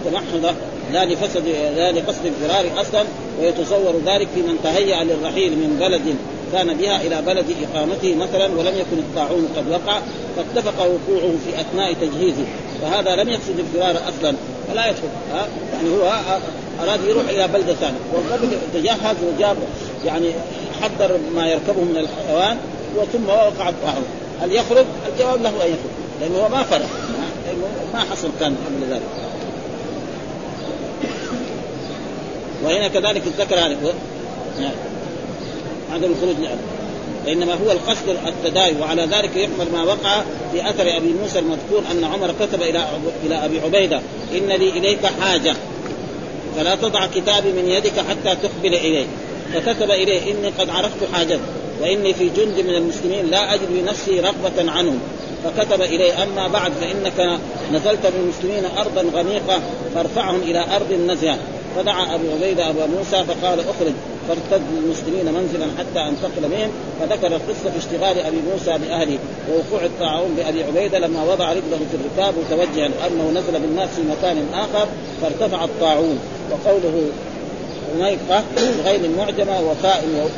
[0.06, 0.54] متمحضة
[0.94, 3.04] لا لفسد لا لقصد الفرار أصلا
[3.42, 6.16] ويتصور ذلك في من تهيأ للرحيل من بلد
[6.54, 10.00] كان بها إلى بلد إقامته مثلا ولم يكن الطاعون قد وقع
[10.36, 12.46] فاتفق وقوعه في أثناء تجهيزه.
[12.82, 14.36] فهذا لم يقصد الفرار أصلا
[14.68, 15.08] فلا يدخل.
[15.34, 16.20] ها؟ يعني هو
[16.84, 17.98] أراد يروح إلى بلدة ثانية.
[18.74, 19.58] تجهز وجاب
[20.06, 20.32] يعني
[20.82, 22.58] حضر ما يركبه من الحيوان
[22.98, 24.06] وثم وقع الطاعون.
[24.42, 26.90] هل يخرج؟ الجواب له أن يخرج لأنه هو ما فرق
[27.94, 29.02] ما حصل كان قبل ذلك.
[32.64, 33.78] وهنا كذلك ذكر هذا.
[35.94, 36.60] عدم الخروج لأبد
[37.26, 40.22] وإنما هو القصد التداعي وعلى ذلك يحمل ما وقع
[40.52, 42.88] في أثر أبي موسى المذكور أن عمر كتب إلى
[43.26, 44.02] إلى أبي عبيدة
[44.34, 45.56] إن لي إليك حاجة
[46.58, 49.06] فلا تضع كتابي من يدك حتى تقبل إليه.
[49.54, 51.40] فكتب إليه إني قد عرفت حاجتك
[51.82, 55.00] وإني في جند من المسلمين لا أجد لنفسي رغبة عنهم.
[55.44, 57.40] فكتب إليه أما بعد فإنك
[57.74, 59.60] نزلت بالمسلمين أرضا غنيقه
[59.96, 61.38] فارفعهم إلى أرض نزهه
[61.76, 63.94] فدعا أبو عبيدة أبو موسى فقال أخرج.
[64.30, 69.18] فارتد المسلمين منزلا حتى انتقل بهم فذكر القصة في اشتغال أبي موسى بأهله
[69.52, 74.46] ووقوع الطاعون بأبي عبيدة لما وضع رجله في الركاب متوجها انه نزل بالناس في مكان
[74.54, 74.88] آخر
[75.22, 76.20] فارتفع الطاعون.
[76.52, 77.02] وقوله
[77.96, 80.30] غنيقه بغير معجمه وفاء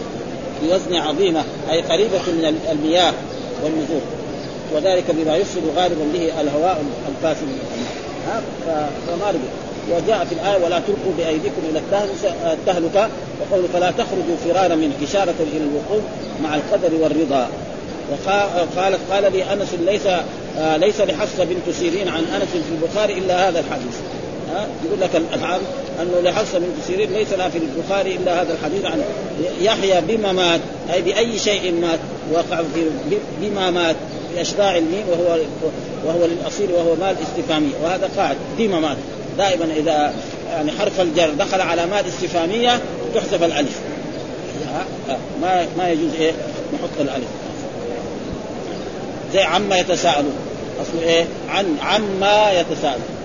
[0.64, 3.14] بوزن عظيمة أي قريبة من المياه
[3.64, 4.02] والنزول.
[4.76, 7.48] وذلك بما يفسد غالبا به الهواء الفاسد
[9.08, 9.34] فما
[9.90, 11.82] وجاء في الآية ولا تلقوا بأيديكم إلى
[12.54, 13.10] التهلكة
[13.42, 16.04] وقول فلا تخرجوا فرارا من إشارة إلى الوقوف
[16.44, 17.48] مع القدر والرضا.
[18.12, 20.08] وقالت قال لي أنس ليس
[20.58, 23.96] آه ليس لحفصة بنت سيرين عن أنس في البخاري إلا هذا الحديث.
[24.56, 25.62] ها؟ يقول لك الأفعال
[26.02, 29.02] أنه لحفصة بنت سيرين ليس لها في البخاري إلا هذا الحديث عن
[29.62, 30.62] يحيى بما مات
[30.94, 32.00] أي بأي شيء مات
[32.34, 32.88] وقع في
[33.42, 33.96] بما مات
[34.36, 35.40] بأشباع الميم وهو
[36.06, 38.98] وهو للأصيل وهو مال استفهامي وهذا قاعد بما مات.
[39.38, 40.14] دائما إذا
[40.52, 42.80] يعني حرف الجر دخل علامات استفهاميه
[43.16, 43.80] تحذف الألف.
[45.42, 46.32] ما ما يجوز إيه؟
[46.74, 47.28] نحط الألف.
[49.34, 50.36] زي عما يتساءلون.
[50.82, 53.22] اصله إيه؟ عن عما يتساءلون.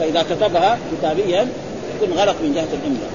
[0.00, 1.48] فإذا كتبها كتابيا
[1.96, 3.10] يكون غلط من جهة الاملاء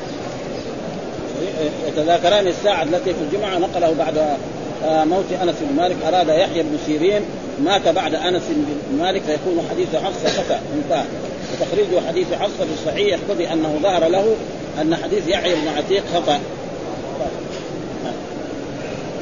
[1.88, 4.38] يتذاكران الساعة التي في الجمعة نقله بعد
[4.86, 7.22] آه، موت أنس بن مالك أراد يحيى بن سيرين
[7.64, 11.04] مات بعد أنس بن مالك فيكون حديث حفصة خطا انتهى.
[11.52, 14.36] وتخريج حديث حفصة في الصحيح يقتضي أنه ظهر له
[14.82, 16.40] أن حديث يحيى بن عتيق خطأ.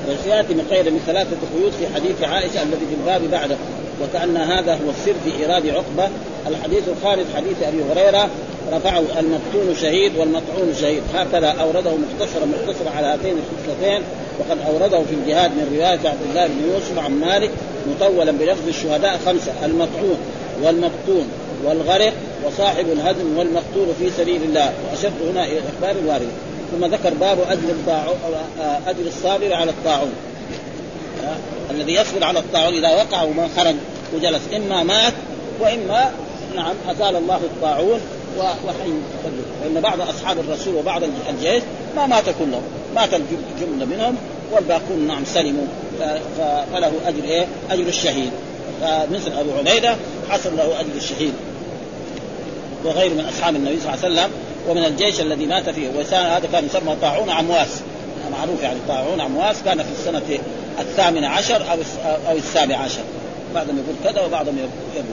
[0.10, 3.56] وسياتي من خير من ثلاثة قيود في حديث عائشة الذي في الباب بعده
[4.02, 6.10] وكأن هذا هو السر في إيراد عقبة.
[6.48, 8.30] الحديث الخامس حديث أبي هريرة
[8.74, 14.02] رفعه المقتول شهيد والمطعون شهيد هكذا أورده مختصرا مختصرا على هاتين الخصلتين
[14.40, 17.52] وقد أورده في الجهاد من رواية عبد الله بن يوسف عن مالك
[17.88, 20.18] مطولا بلفظ الشهداء خمسة المطعون
[20.64, 21.28] والمقتون
[21.66, 22.14] والغرق
[22.46, 26.32] وصاحب الهدم والمقتول في سبيل الله واشد هنا إلى الإخبار الوارده
[26.72, 27.76] ثم ذكر باب أجر
[28.88, 30.12] أجر الصابر على الطاعون.
[31.72, 33.76] الذي يصبر على الطاعون إذا وقع وما خرج
[34.16, 35.14] وجلس إما مات
[35.60, 36.12] وإما
[36.56, 38.00] نعم أزال الله الطاعون
[38.38, 38.94] وحي
[39.64, 41.64] فإن بعض أصحاب الرسول وبعض الجيش
[41.96, 42.64] ما مات كلهم
[42.96, 44.16] مات الجمله منهم
[44.52, 45.66] والباقون نعم سلموا
[46.74, 48.32] فله أجر إيه؟ أجر الشهيد.
[48.82, 49.96] فمثل أبو عبيدة
[50.30, 51.34] حصل له أجر الشهيد.
[52.86, 54.32] وغيره من أصحاب النبي صلى الله عليه وسلم
[54.70, 55.90] ومن الجيش الذي مات فيه.
[56.12, 57.82] هذا كان يسمى طاعون عمواس
[58.32, 60.22] معروف يعني طاعون عمواس كان في السنة
[60.80, 61.78] الثامنة عشر أو
[62.30, 63.02] أو السابع عشر.
[63.56, 65.06] بعضهم يقول كذا وبعضهم يقول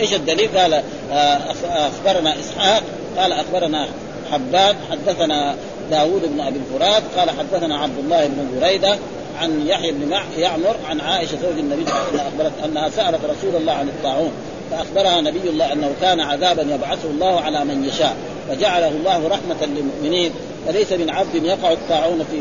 [0.00, 2.82] إيش الدليل؟ قال آه، أخبرنا إسحاق.
[3.18, 3.88] قال أخبرنا
[4.32, 5.54] حباب حدثنا
[5.90, 7.02] داوود بن أبي الفرات.
[7.16, 8.98] قال حدثنا عبد الله بن بريدة.
[9.40, 13.20] عن يحيى بن يعمر عن عائشة زوج النبي صلى الله عليه وسلم اخبرت أنها سألت
[13.24, 14.32] رسول الله عن الطاعون
[14.70, 18.16] فأخبرها نبي الله أنه كان عذابا يبعثه الله على من يشاء
[18.48, 20.32] فجعله الله رحمة للمؤمنين
[20.66, 22.36] فليس من عبد يقع الطاعون في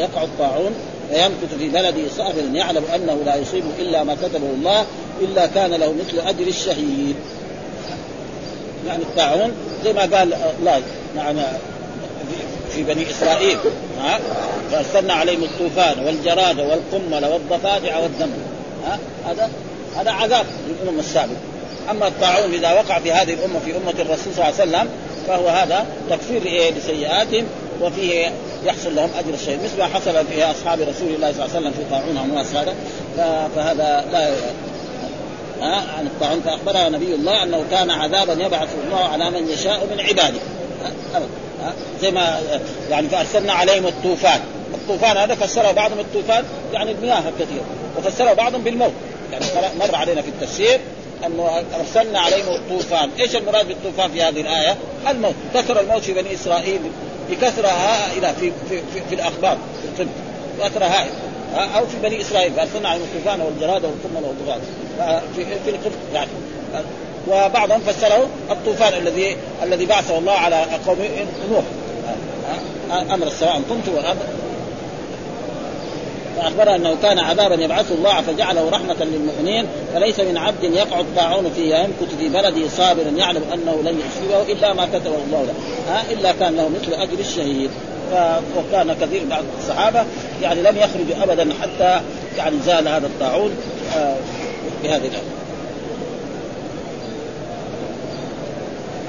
[0.00, 0.74] يقع الطاعون
[1.10, 4.86] فيمكث في بلده صابرا يعلم أنه لا يصيب إلا ما كتبه الله
[5.20, 7.16] إلا كان له مثل أجر الشهيد.
[8.86, 9.52] يعني الطاعون
[9.84, 10.82] زي ما قال الله
[11.16, 11.36] نعم
[12.74, 13.58] في بني إسرائيل
[14.00, 14.18] ها؟
[14.72, 18.30] فأرسلنا عليهم الطوفان والجراد والقمل والضفادع والدم
[18.86, 19.50] ها؟ هذا
[19.96, 21.36] هذا عذاب للأمم السابقة.
[21.90, 24.88] أما الطاعون إذا وقع في هذه الأمة في أمة الرسول صلى الله عليه وسلم
[25.26, 27.44] فهو هذا تكفير لسيئاتهم
[27.80, 28.32] وفيه
[28.64, 31.72] يحصل لهم أجر الشهيد مثل ما حصل في أصحاب رسول الله صلى الله عليه وسلم
[31.72, 32.74] في طاعون امواس هذا
[33.56, 34.30] فهذا لا
[35.98, 40.40] عن الطاعون فاخبرها نبي الله أنه كان عذابا يبعث الله على من يشاء من عباده.
[42.02, 42.40] زي ما
[42.90, 44.40] يعني فأرسلنا عليهم الطوفان.
[44.74, 47.62] الطوفان هذا فسره بعضهم الطوفان يعني المياه كثير
[47.98, 48.92] وفسره بعضهم بالموت.
[49.32, 49.44] يعني
[49.78, 50.80] مر علينا في التفسير
[51.26, 54.76] انه أرسلنا عليهم الطوفان، إيش المراد بالطوفان في هذه الآية؟
[55.10, 56.80] الموت، ذكر الموت في بني إسرائيل
[57.30, 59.58] بكثره هائله في في, في, في الأخبار
[59.96, 60.12] في الطب.
[60.64, 61.12] كثره هائله
[61.78, 62.52] أو في بني إسرائيل.
[62.52, 64.60] فأرسلنا عليهم الطوفان والجراد والقمل والضغاث
[65.36, 66.28] في في القبط يعني.
[67.28, 70.98] وبعضهم فسره الطوفان الذي الذي بعثه الله على قوم
[71.50, 71.64] نوح.
[73.14, 74.22] أمر السماء كنت والامر
[76.36, 81.76] فاخبر أنه كان عذابا يبعثه الله فجعله رحمة للمؤمنين فليس من عبد يقع الطاعون فيه
[81.76, 85.54] يمكث في بلده صابرا يعلم أنه لن يصيبه إلا ما كتبه الله له.
[85.88, 87.70] ها إلا كان له مثل أجر الشهيد.
[88.58, 90.04] وكان كثير بعض الصحابة
[90.42, 92.00] يعني لم يخرجوا ابدا حتى
[92.38, 93.56] يعني زال هذا الطاعون
[94.82, 95.39] بهذه الايه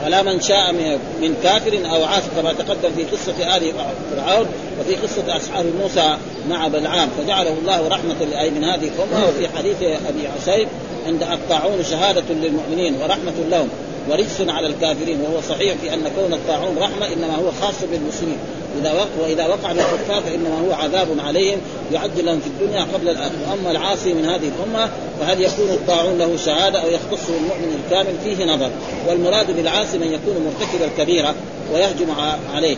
[0.03, 0.73] على من شاء
[1.21, 3.73] من كافر أو عاص كما تقدم في قصة آل
[4.15, 4.47] فرعون
[4.79, 6.17] وفي قصة أصحاب موسى
[6.49, 10.67] مع بلعام فجعله الله رحمة لاي من هذه الأمة وفي حديث أبي عسيب
[11.07, 13.69] عند الطاعون شهادة للمؤمنين ورحمة لهم
[14.09, 18.37] ورجس على الكافرين وهو صحيح في أن كون الطاعون رحمة إنما هو خاص بالمسلمين.
[18.79, 21.59] إذا وقع وإذا وقع للكفار فإنما هو عذاب عليهم
[21.93, 23.51] يعجل لهم في الدنيا قبل الآخرة.
[23.51, 28.45] واما العاصي من هذه الأمة فهل يكون الطاعون له شهادة أو يختص المؤمن الكامل؟ فيه
[28.45, 28.71] نظر.
[29.07, 31.35] والمراد بالعاصي من يكون مرتكب الكبيره
[31.73, 32.07] ويهجم
[32.53, 32.77] عليه.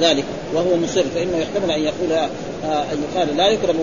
[0.00, 0.24] ذلك.
[0.54, 1.02] وهو مصر.
[1.14, 3.76] فإنه يحتمل أن يقول آه، أن يقال لا يكرم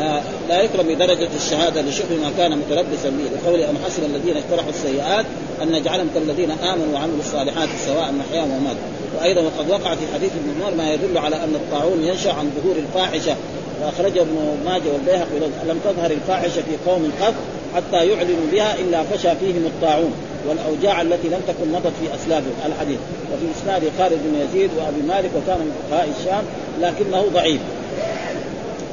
[0.00, 3.48] آه، لا يكرم بدرجة الشهادة لشبه ما كان متلبسا به.
[3.48, 5.24] لقول أم حسب الذين اجترحوا السيئات
[5.62, 8.76] أن نجعلهم كالذين آمنوا وعملوا الصالحات سواء محياهم ومات.
[9.18, 12.76] وأيضا وقد وقع في حديث ابن عمر ما يدل على أن الطاعون ينشأ عن ظهور
[12.76, 13.36] الفاحشة
[13.82, 15.38] وأخرجه ابن ماجه والبيهقي
[15.68, 17.34] لم تظهر الفاحشة في قوم قط
[17.74, 20.12] حتى يعلنوا بها إلا فشى فيهم الطاعون
[20.48, 22.98] والأوجاع التي لم تكن مضت في اسلافهم الحديث
[23.32, 26.44] وفي إسناد خالد بن يزيد وأبي مالك وكان من فقهاء الشام
[26.80, 27.60] لكنه ضعيف.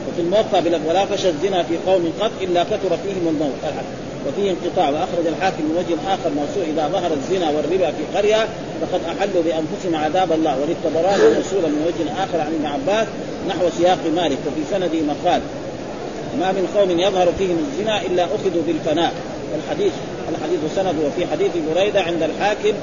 [0.09, 3.53] وفي الموقع ولا فشى الزنا في قوم قط إلا كثر فيهم الموت.
[4.28, 8.47] وفيه انقطاع وأخرج الحاكم من وجه آخر موسوع إذا ظهر الزنا والربا في قرية
[8.82, 13.07] فقد أحلوا بأنفسهم عذاب الله وللطبراني موصولا من وجه آخر عن ابن عباس
[13.49, 15.41] نحو سياق مالك وفي سنده مقال
[16.39, 19.13] ما من قوم يظهر فيهم الزنا إلا أخذوا بالفناء.
[19.55, 19.93] الحديث
[20.30, 22.74] الحديث سنده وفي حديث بريدة عند الحاكم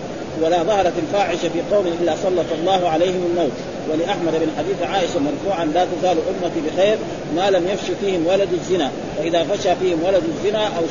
[0.43, 3.57] ولا ظهرت الفاحشة في قوم إلا سلط الله عليهم الموت.
[3.91, 6.97] ولأحمد بن حديث عائشة مرفوعا لا تزال أمتي بخير
[7.37, 10.83] ما لم يفش فيهم ولد الزنا فاذا فشى فيهم ولد الزنا أو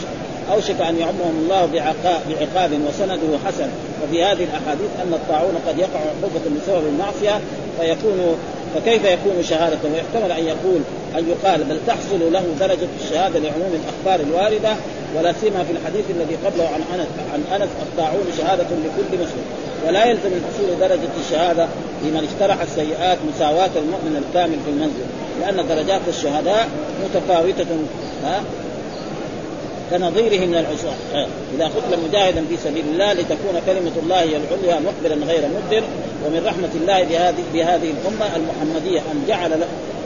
[0.52, 1.66] أوشك أن يعمهم الله
[2.28, 3.68] بعقاب وسنده حسن.
[4.04, 7.40] وفي هذه الأحاديث أن الطاعون قد يقع عقوبة بسبب المعصية
[7.80, 8.38] فيكون
[8.76, 10.82] فكيف يكون شهادة ويحتمل أن يقول
[11.18, 14.76] أن يقال بل تحصل له درجة الشهادة لعموم الأخبار الواردة
[15.18, 19.46] ولا سيما في الحديث الذي قبله عن أنس عن أنس الطاعون شهادة لكل مسلم.
[19.88, 21.68] ولا يلزم من حصول درجة الشهادة
[22.04, 25.06] لمن اجترح السيئات مساواة المؤمن الكامل في المنزل
[25.42, 26.68] لأن درجات الشهداء
[27.04, 27.66] متفاوتة
[29.92, 31.28] كنظيره من العصاة.
[31.56, 35.84] إذا قتل مجاهدا في سبيل الله لتكون كلمة الله هي العليا مخبرا غير مدبر
[36.26, 39.54] ومن رحمة الله بهذه بهذه الأمة المحمدية أن جعل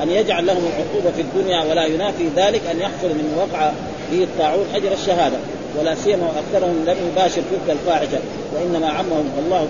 [0.03, 3.71] أن يجعل لهم العقوبة في الدنيا ولا ينافي ذلك أن يحصل من وقع
[4.11, 5.37] به الطاعون أجر الشهادة.
[5.79, 8.19] ولا سيما وأكثرهم لم يباشر تلك الفاحشة
[8.55, 9.67] وإنما عمهم الله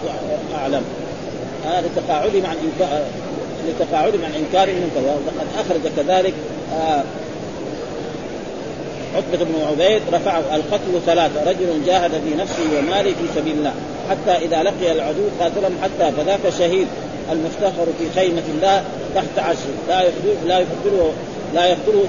[0.55, 0.81] أعلم.
[1.65, 3.01] هذا لتقاعدهم عن انكار
[3.67, 6.33] لتقاعدهم عن إنكار المنكر وقد أخرج كذلك
[6.73, 7.03] آه
[9.15, 11.49] عتبة بن عبيد رفعه القتل ثلاثة.
[11.49, 13.73] رجل جاهد في نفسه وماله في سبيل الله.
[14.09, 16.87] حتى إذا لقي العدو قاتلهم حتى فذاك شهيد
[17.31, 18.83] المفتخر في خيمة الله
[19.15, 21.11] تحت عشر لا يقتله لا يقتله
[21.55, 22.05] لا يقتله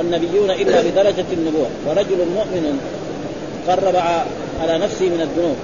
[0.00, 1.66] النبيون إلا بدرجة النبوة.
[1.86, 2.80] ورجل مؤمن
[3.68, 3.96] قرب
[4.60, 5.56] على نفسه من الذنوب.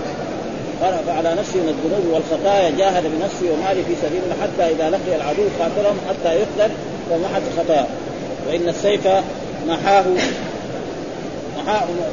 [0.83, 4.37] قرب على نفسه من الذنوب والخطايا جاهد بنفسه وماله في سبيل الله.
[4.43, 6.73] حتى إذا لقي العدو قاتلهم حتى يقتل
[7.11, 7.87] ومحت خطاياه.
[8.49, 9.09] وإن السيف
[9.69, 10.05] محاه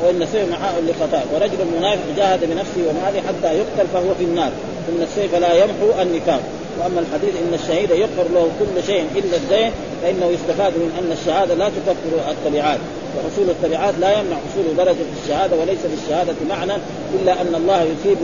[0.04, 4.52] وإن السيف محاء لخطاء ورجل منافق جاهد بنفسه وماله حتى يقتل فهو في النار.
[4.90, 6.42] إن السيف لا يمحو النفاق.
[6.80, 9.72] وأما الحديث إن الشهيد يغفر له كل شيء إلا الدين
[10.02, 12.80] فإنه يستفاد من أن الشهادة لا تكفر التبعات.
[13.18, 16.74] وحصول التبعات لا يمنع حصول درجة الشهادة وليس للشهاده معنى
[17.22, 18.18] إلا أن الله يثيب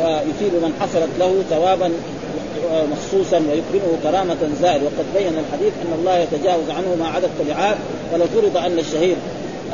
[0.00, 1.92] آه، يثيب من حصلت له ثوابا
[2.72, 7.76] آه، مخصوصا ويكرمه كرامة زائد وقد بين الحديث أن الله يتجاوز عنه ما عدا التبعات.
[8.12, 9.16] ولو فرض أن الشهيد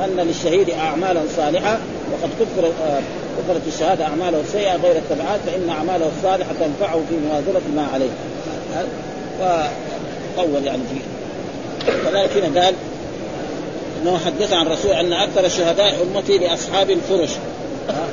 [0.05, 1.79] أن للشهيد أعمالا صالحة
[2.13, 3.01] وقد كفر آه،
[3.39, 8.11] كفرت الشهادة أعماله السيئه غير التبعات فإن أعماله الصالحة تنفعه في موازنه ما عليه.
[9.39, 11.01] فطول يعني فيه
[12.11, 12.75] كذلك هنا قال
[14.03, 17.31] إنه حدث عن رسول أن أكثر الشهداء أمتي لأصحاب الفرش.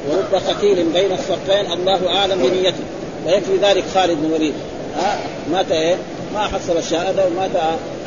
[0.09, 2.83] ورب قتيل بين الصفين الله أعلم بنيته.
[3.25, 4.53] ويكفي ذلك خالد بن وليد.
[5.51, 5.95] مات إيه؟
[6.33, 7.51] ما حصل الشهادة ومات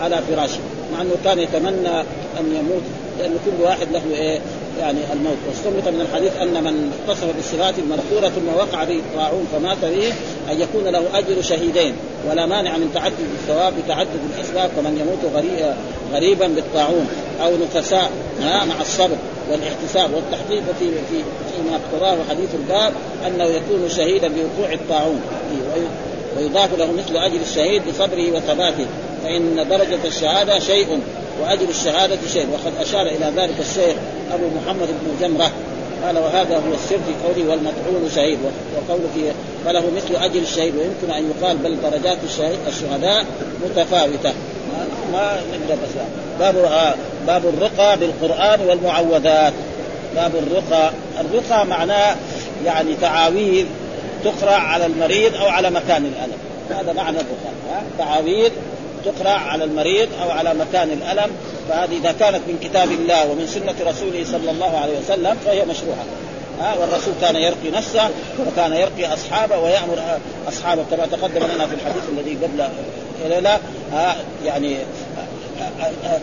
[0.01, 0.61] على فراشه
[0.93, 2.01] مع إنه كان يتمنى
[2.41, 2.83] أن يموت.
[3.19, 4.41] لأن كل واحد له إيه
[4.81, 5.37] يعني الموت.
[5.49, 10.13] واستنبط من الحديث أن من اتصف بالصفات المذكوره ثم وقع به الطاعون فمات به
[10.51, 11.95] أن يكون له أجر شهيدين
[12.31, 15.35] ولا مانع من تعدد الثواب بتعدد الأسباب كمن يموت
[16.13, 17.09] غريبا بالطاعون.
[17.43, 18.11] أو نفساء
[18.41, 19.17] مع الصبر
[19.51, 21.25] والاحتساب والتحقيق في في
[21.57, 22.93] فيما اقتضاه حديث الباب
[23.27, 25.21] أنه يكون شهيدا بوقوع الطاعون.
[26.37, 28.87] ويضاف له مثل أجر الشهيد بصبره وثباته
[29.25, 31.01] فإن درجة الشهادة شيء.
[31.43, 33.97] وأجر الشهادة شيء وقد أشار إلى ذلك الشيخ
[34.33, 35.51] أبو محمد بن جمرة.
[36.05, 38.39] قال وهذا هو السر في قوله والمطعون شهيد.
[38.77, 39.33] وقوله
[39.65, 40.75] فله مثل أجر الشهيد.
[40.77, 42.19] ويمكن أن يقال بل درجات
[42.69, 43.25] الشهداء
[43.65, 44.33] متفاوتة.
[45.13, 45.91] ما نقدر بس
[46.41, 46.95] باب آه
[47.27, 49.53] باب الرقى بالقرآن والمعوذات.
[50.17, 50.91] باب الرقى.
[51.21, 52.17] الرقى معناه
[52.65, 53.67] يعني تعاويذ
[54.25, 56.39] تقرأ على المريض أو على مكان الألم.
[56.81, 57.83] هذا معنى الرقى.
[57.99, 58.51] تعاويذ
[59.13, 61.31] تقرا على المريض أو على مكان الألم
[61.69, 66.05] فهذه إذا كانت من كتاب الله ومن سنة رسوله صلى الله عليه وسلم فهي مشروعة.
[66.61, 68.11] ها والرسول كان يرقي نفسه
[68.47, 69.99] وكان يرقي أصحابه ويأمر
[70.49, 72.69] أصحابه كما تقدم لنا في الحديث الذي قبل
[73.43, 73.59] لا
[74.45, 74.77] يعني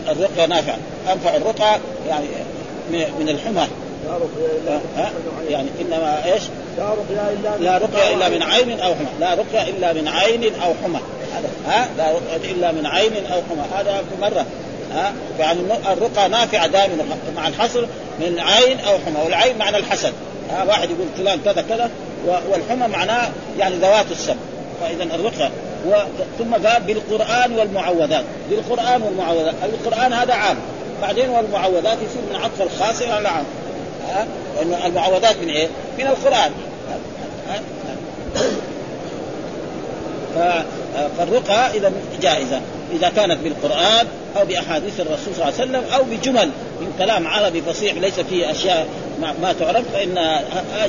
[0.08, 0.78] الرقية نافعة.
[1.12, 1.78] أنفع الرقى
[2.08, 2.26] يعني
[3.20, 3.66] من الحمى.
[5.48, 6.42] يعني إنما إيش؟
[7.60, 10.98] لا رقية إلا من عين أو حمى، لا رقية إلا من عين أو حمى،
[11.66, 14.46] ها؟ لا رقيه إلا من عين أو حمى، هذا مرة.
[14.94, 15.60] ها؟ يعني
[15.92, 17.04] الرقى نافعة دائما
[17.36, 17.86] مع الحصر
[18.20, 20.12] من عين أو حمى، والعين معنى الحسد،
[20.50, 21.90] ها؟ واحد يقول فلان كذا كذا.
[22.50, 23.28] والحمى معناه
[23.58, 24.36] يعني ذوات السم،
[24.80, 25.50] فاذا الرقيه
[25.86, 25.92] و...
[26.38, 30.56] ثم قال بالقرآن والمعوذات، بالقرآن والمعوذات، القرآن هذا عام،
[31.02, 33.44] بعدين والمعوذات يصير من عطف الخاص إلى العام.
[34.08, 34.26] ها؟
[34.86, 35.68] المعوذات من إيه؟
[35.98, 36.52] من القرآن.
[41.18, 42.60] فالرقى إذا جائزة.
[42.92, 44.06] إذا كانت بالقرآن
[44.36, 48.50] أو بأحاديث الرسول صلى الله عليه وسلم أو بجمل من كلام عربي فصيح ليس فيه
[48.50, 48.86] أشياء
[49.20, 50.40] ما تعرف فإن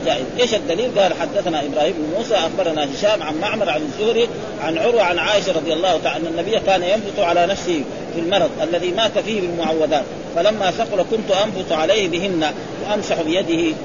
[0.05, 4.29] جائز، إيش الدليل؟ قال حدثنا إبراهيم بن موسى أخبرنا هشام عن معمر عن الزهري
[4.61, 7.83] عن عروة عن عائشة رضي الله تعالى أن النبي كان ينبت على نفسه
[8.13, 10.03] في المرض الذي مات فيه بالمعوذات
[10.35, 12.51] فلما ثقل كنت أنبت عليه بهن
[12.83, 13.75] وأمسح بيده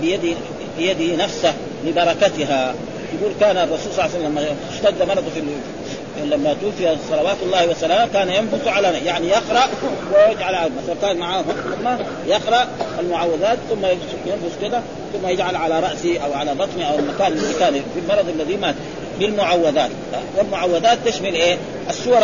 [0.00, 0.36] بيده
[0.78, 1.52] بيده نفسه
[1.86, 2.74] لبركتها.
[3.20, 5.42] يقول كان الرسول صلى الله عليه وسلم لما اشتد مرضه في
[6.24, 9.68] لما توفي صلوات الله وسلامه كان ينبت على يعني يقرأ
[10.12, 11.88] ويجعل على مثلا كان معاه ثم
[12.26, 12.68] يقرأ
[13.00, 13.86] المعوذات ثم
[14.26, 14.82] ينفس كذا
[15.12, 18.74] ثم يجعل على رأسه أو على بطنه أو المكان الذي كان في المرض الذي مات
[19.20, 19.90] بالمعوذات.
[20.36, 21.56] والمعوذات تشمل إيه؟
[21.90, 22.20] السور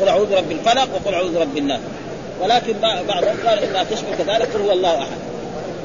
[0.00, 1.80] قل أعوذ برب الفلق وقل أعوذ برب الناس.
[2.40, 2.74] ولكن
[3.08, 5.35] بعضهم قال إنها تشمل كذلك قل هو الله أحد.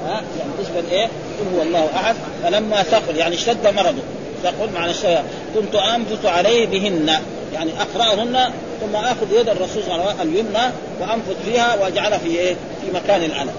[0.05, 2.15] ها؟ يعني تشمل إيه؟ قل هو الله أحد.
[2.43, 4.01] فلما ثقل يعني اشتد مرضه.
[4.43, 5.23] ثقل معنى الشيء
[5.55, 7.11] كنت انفث عليه بهن.
[7.53, 12.27] يعني أقرأهن ثم آخذ يد الرسول صلى الله عليه وسلم اليمنى وأنفث فيها وأجعلها في
[12.27, 13.53] إيه؟ في مكان الألم.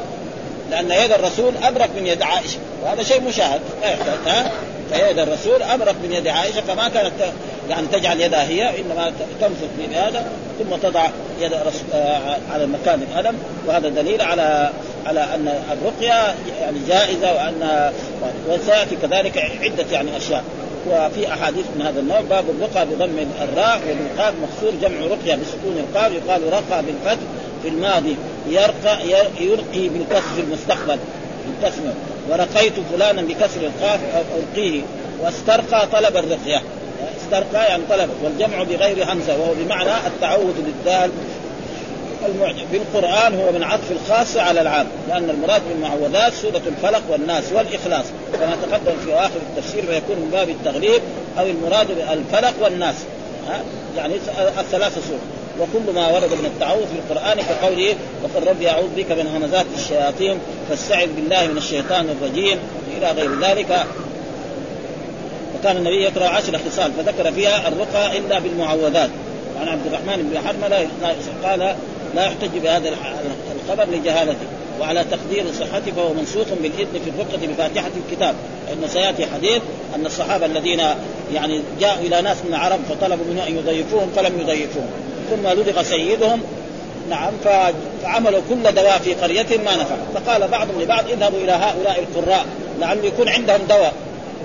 [0.72, 2.58] لأن يد الرسول أبرك من يد عائشة.
[2.84, 3.60] وهذا شيء مشاهد.
[3.82, 4.50] لا يحتاج ها؟
[4.92, 7.12] فيد الرسول أبرك من يد عائشة فما كانت
[7.70, 10.26] يعني تجعل يدها هي إنما تنفث بهذا
[10.58, 11.08] ثم تضع
[11.40, 11.52] يد
[11.94, 14.70] آه، على مكان الالم وهذا دليل على
[15.06, 17.92] على أن الرقية يعني جائزة وأن
[18.48, 20.44] وسيأتي كذلك عدة يعني أشياء.
[20.90, 26.12] وفي أحاديث من هذا النوع باب الرقى بضم الراء والقاف مكسور جمع رقية بسكون القاف
[26.12, 27.22] يقال رقى بالفتح
[27.62, 28.16] في الماضي
[28.48, 29.08] يرقى
[29.40, 30.98] يرقي بالكسر في المستقبل
[31.46, 31.82] بالكسر.
[32.30, 34.00] ورقيت فلانا بكسر القاف
[34.38, 34.82] القيه
[35.20, 36.62] واسترقى طلب الرقية.
[37.20, 38.10] استرقى يعني طلب.
[38.24, 41.10] والجمع بغير همزة وهو بمعنى التعوذ بالدال
[42.28, 42.64] المعجم.
[42.72, 48.04] بالقران هو من عطف الخاص على العام لأن المراد بالمعوذات سورة الفلق والناس والإخلاص.
[48.32, 51.02] كما تقدم في آخر التفسير فيكون من باب التغليب
[51.38, 52.94] أو المراد الفلق والناس.
[53.48, 53.62] ها؟
[53.96, 54.14] يعني
[54.58, 55.18] الثلاثة سور
[55.60, 60.38] وكل ما ورد من التعوذ في القرآن كقوله وقل ربي أعوذ بك من همزات الشياطين
[60.68, 62.58] فاستعذ بالله من الشيطان الرجيم
[62.98, 63.86] إلى غير ذلك.
[65.58, 69.10] وكان النبي يقرأ عشر خصال فذكر فيها الرقى إلا بالمعوذات.
[69.56, 70.88] وعن عبد الرحمن بن حرملة
[71.44, 71.74] قال
[72.14, 72.88] لا يحتج بهذا
[73.56, 74.46] الخبر لجهالته.
[74.80, 78.34] وعلى تقدير صحته فهو منسوخ بالإذن في الرقية بفاتحة الكتاب.
[78.68, 79.62] لأنه سيأتي حديث
[79.94, 80.82] أن الصحابة الذين
[81.34, 85.11] يعني جاءوا إلى ناس من العرب فطلبوا منه أن يضيفوهم فلم يضيفوهم.
[85.36, 86.42] ثم لدغ سيدهم.
[87.10, 87.32] نعم
[88.02, 89.96] فعملوا كل دواء في قرية ما نفع.
[90.14, 92.46] فقال بعضهم لبعض اذهبوا إلى هؤلاء القراء
[92.80, 93.92] لعله يكون عندهم دواء.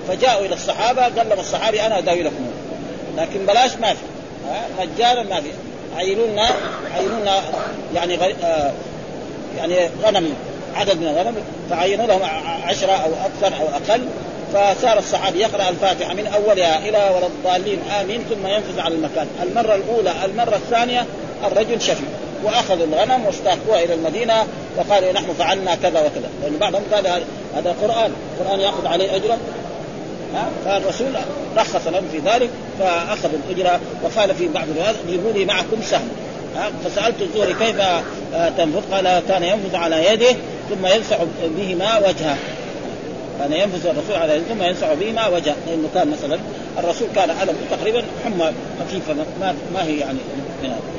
[0.08, 2.46] فجاءوا إلى الصحابة قال لهم الصحابي أنا أداوي لكم.
[3.16, 4.00] لكن بلاش ما في.
[4.78, 5.48] مجانا ما في.
[5.96, 7.42] عينوا لنا
[7.94, 8.32] يعني غ...
[8.44, 8.72] آه
[9.56, 10.34] يعني غنم
[10.74, 11.34] عدد من الغنم.
[11.70, 12.20] فعينوا لهم
[12.64, 14.00] عشرة أو أكثر أو أقل.
[14.54, 19.26] فصار الصحابي يقرأ الفاتحة من أولها إلى ولا الضالين آمين ثم ينفذ على المكان.
[19.42, 21.06] المرة الأولى المرة الثانية
[21.44, 22.04] الرجل شفي
[22.44, 24.46] وأخذوا الغنم واستاقوها إلى المدينة
[24.76, 26.28] وقالوا نحن فعلنا كذا وكذا.
[26.42, 27.06] لأن بعضهم قال
[27.56, 29.38] هذا قران قران يأخذ عليه اجره
[30.64, 31.12] فالرسول
[31.56, 36.08] رخص لهم في ذلك فأخذوا الأجرة وقال في بعض الروايات جيبوا لي معكم سهم.
[36.84, 40.36] فسألت الزهري كيف آه، تنفذ؟ قال كان ينفذ على يده
[40.70, 41.16] ثم يلسع
[41.56, 42.36] بهما وجهه.
[43.38, 46.38] كان ينفذ الرسول على ثم يلسع بهما وجهه لأنه كان مثلا
[46.78, 50.18] الرسول كان ألم تقريبا حمى خفيفة ما, ما هي يعني
[50.62, 50.98] من هذا.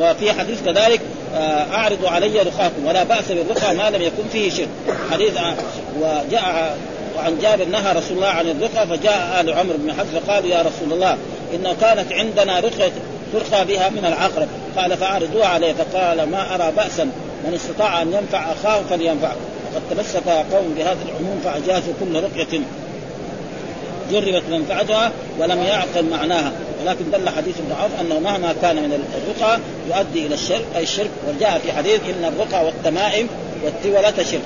[0.00, 1.00] وفي حديث كذلك
[1.34, 4.68] آه، أعرضوا علي رخاكم ولا بأس بالرقى ما لم يكن فيه شرك.
[5.10, 5.54] حديث آه،
[6.00, 6.78] وجاء
[7.16, 10.92] وعن جابر نهى رسول الله عن الرقى فجاء آل عمرو بن حزم فقالوا يا رسول
[10.92, 11.16] الله
[11.54, 12.92] إنه كانت عندنا رقيه
[13.32, 14.48] ترقى بها من العقرب.
[14.76, 17.04] قال فأعرضوها عليه فقال ما أرى باسا
[17.44, 19.36] من استطاع أن ينفع أخاه فلينفعه.
[19.74, 22.60] وقد تمسك قوم بهذا العموم فأجازوا كل رقية
[24.10, 26.52] جربت منفعتها ولم يعقل معناها.
[26.82, 29.58] ولكن دل حديث ابن عوف أنه مهما كان من الرقى
[29.88, 31.10] يؤدي إلى الشرك أي الشرك.
[31.28, 33.28] وجاء في حديث إن الرقى والتمائم
[33.64, 34.42] والتولة شرك.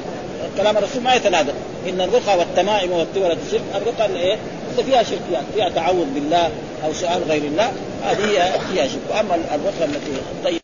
[0.57, 1.51] كلام الرسول ما يتنادى
[1.89, 3.63] إن الرقى والتمائم والتولة شرك.
[3.75, 4.37] الرقى الإيه؟
[4.87, 5.47] فيها شرك يعني.
[5.55, 6.51] فيها تعوذ بالله
[6.85, 7.73] أو سؤال غير الله
[8.05, 9.03] هذه فيها شرك.
[9.11, 10.13] وأما الرقى التي
[10.45, 10.64] طيب